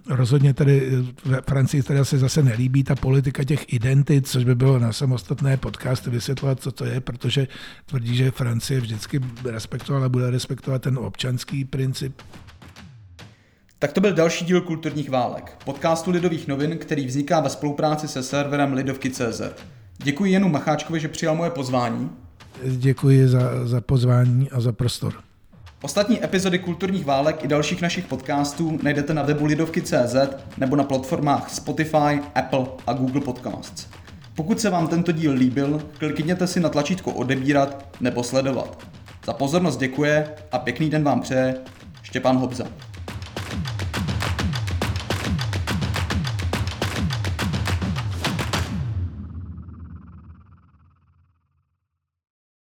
rozhodně 0.14 0.54
tady 0.54 0.88
eh, 0.88 1.28
ve 1.28 1.40
Francii 1.40 1.82
teda 1.82 2.04
se 2.04 2.18
zase 2.18 2.42
nelíbí 2.42 2.84
ta 2.84 2.94
politika 2.94 3.44
těch 3.44 3.72
identit, 3.72 4.28
což 4.28 4.44
by 4.44 4.54
bylo 4.54 4.78
na 4.78 4.92
samostatné 4.92 5.56
podcasty 5.56 6.10
vysvětlovat, 6.10 6.60
co 6.60 6.72
to 6.72 6.84
je, 6.84 7.00
protože 7.00 7.48
tvrdí, 7.86 8.16
že 8.16 8.30
Francie 8.30 8.80
vždycky 8.80 9.20
respektovala, 9.44 10.08
bude 10.08 10.30
respektovat 10.30 10.82
ten 10.82 10.98
občanský 10.98 11.64
princip. 11.64 12.22
Tak 13.78 13.92
to 13.92 14.00
byl 14.00 14.12
další 14.12 14.44
díl 14.44 14.60
Kulturních 14.60 15.10
válek, 15.10 15.58
podcastu 15.64 16.10
Lidových 16.10 16.48
novin, 16.48 16.78
který 16.78 17.06
vzniká 17.06 17.40
ve 17.40 17.50
spolupráci 17.50 18.08
se 18.08 18.22
serverem 18.22 18.72
Lidovky.cz. 18.72 19.40
Děkuji 19.98 20.32
Janu 20.32 20.48
Macháčkovi, 20.48 21.00
že 21.00 21.08
přijal 21.08 21.34
moje 21.34 21.50
pozvání. 21.50 22.10
Děkuji 22.64 23.28
za, 23.28 23.66
za 23.66 23.80
pozvání 23.80 24.50
a 24.50 24.60
za 24.60 24.72
prostor. 24.72 25.14
Ostatní 25.84 26.24
epizody 26.24 26.58
kulturních 26.58 27.04
válek 27.04 27.44
i 27.44 27.48
dalších 27.48 27.82
našich 27.82 28.04
podcastů 28.04 28.78
najdete 28.82 29.14
na 29.14 29.22
webu 29.22 29.44
lidovky.cz 29.44 30.16
nebo 30.58 30.76
na 30.76 30.84
platformách 30.84 31.50
Spotify, 31.50 32.20
Apple 32.34 32.66
a 32.86 32.92
Google 32.92 33.20
Podcasts. 33.20 33.86
Pokud 34.34 34.60
se 34.60 34.70
vám 34.70 34.88
tento 34.88 35.12
díl 35.12 35.32
líbil, 35.32 35.82
klikněte 35.98 36.46
si 36.46 36.60
na 36.60 36.68
tlačítko 36.68 37.12
odebírat 37.12 37.86
nebo 38.00 38.22
sledovat. 38.22 38.86
Za 39.26 39.32
pozornost 39.32 39.76
děkuje 39.76 40.34
a 40.52 40.58
pěkný 40.58 40.90
den 40.90 41.04
vám 41.04 41.20
přeje 41.20 41.54
Štěpán 42.02 42.36
Hobza. 42.36 42.64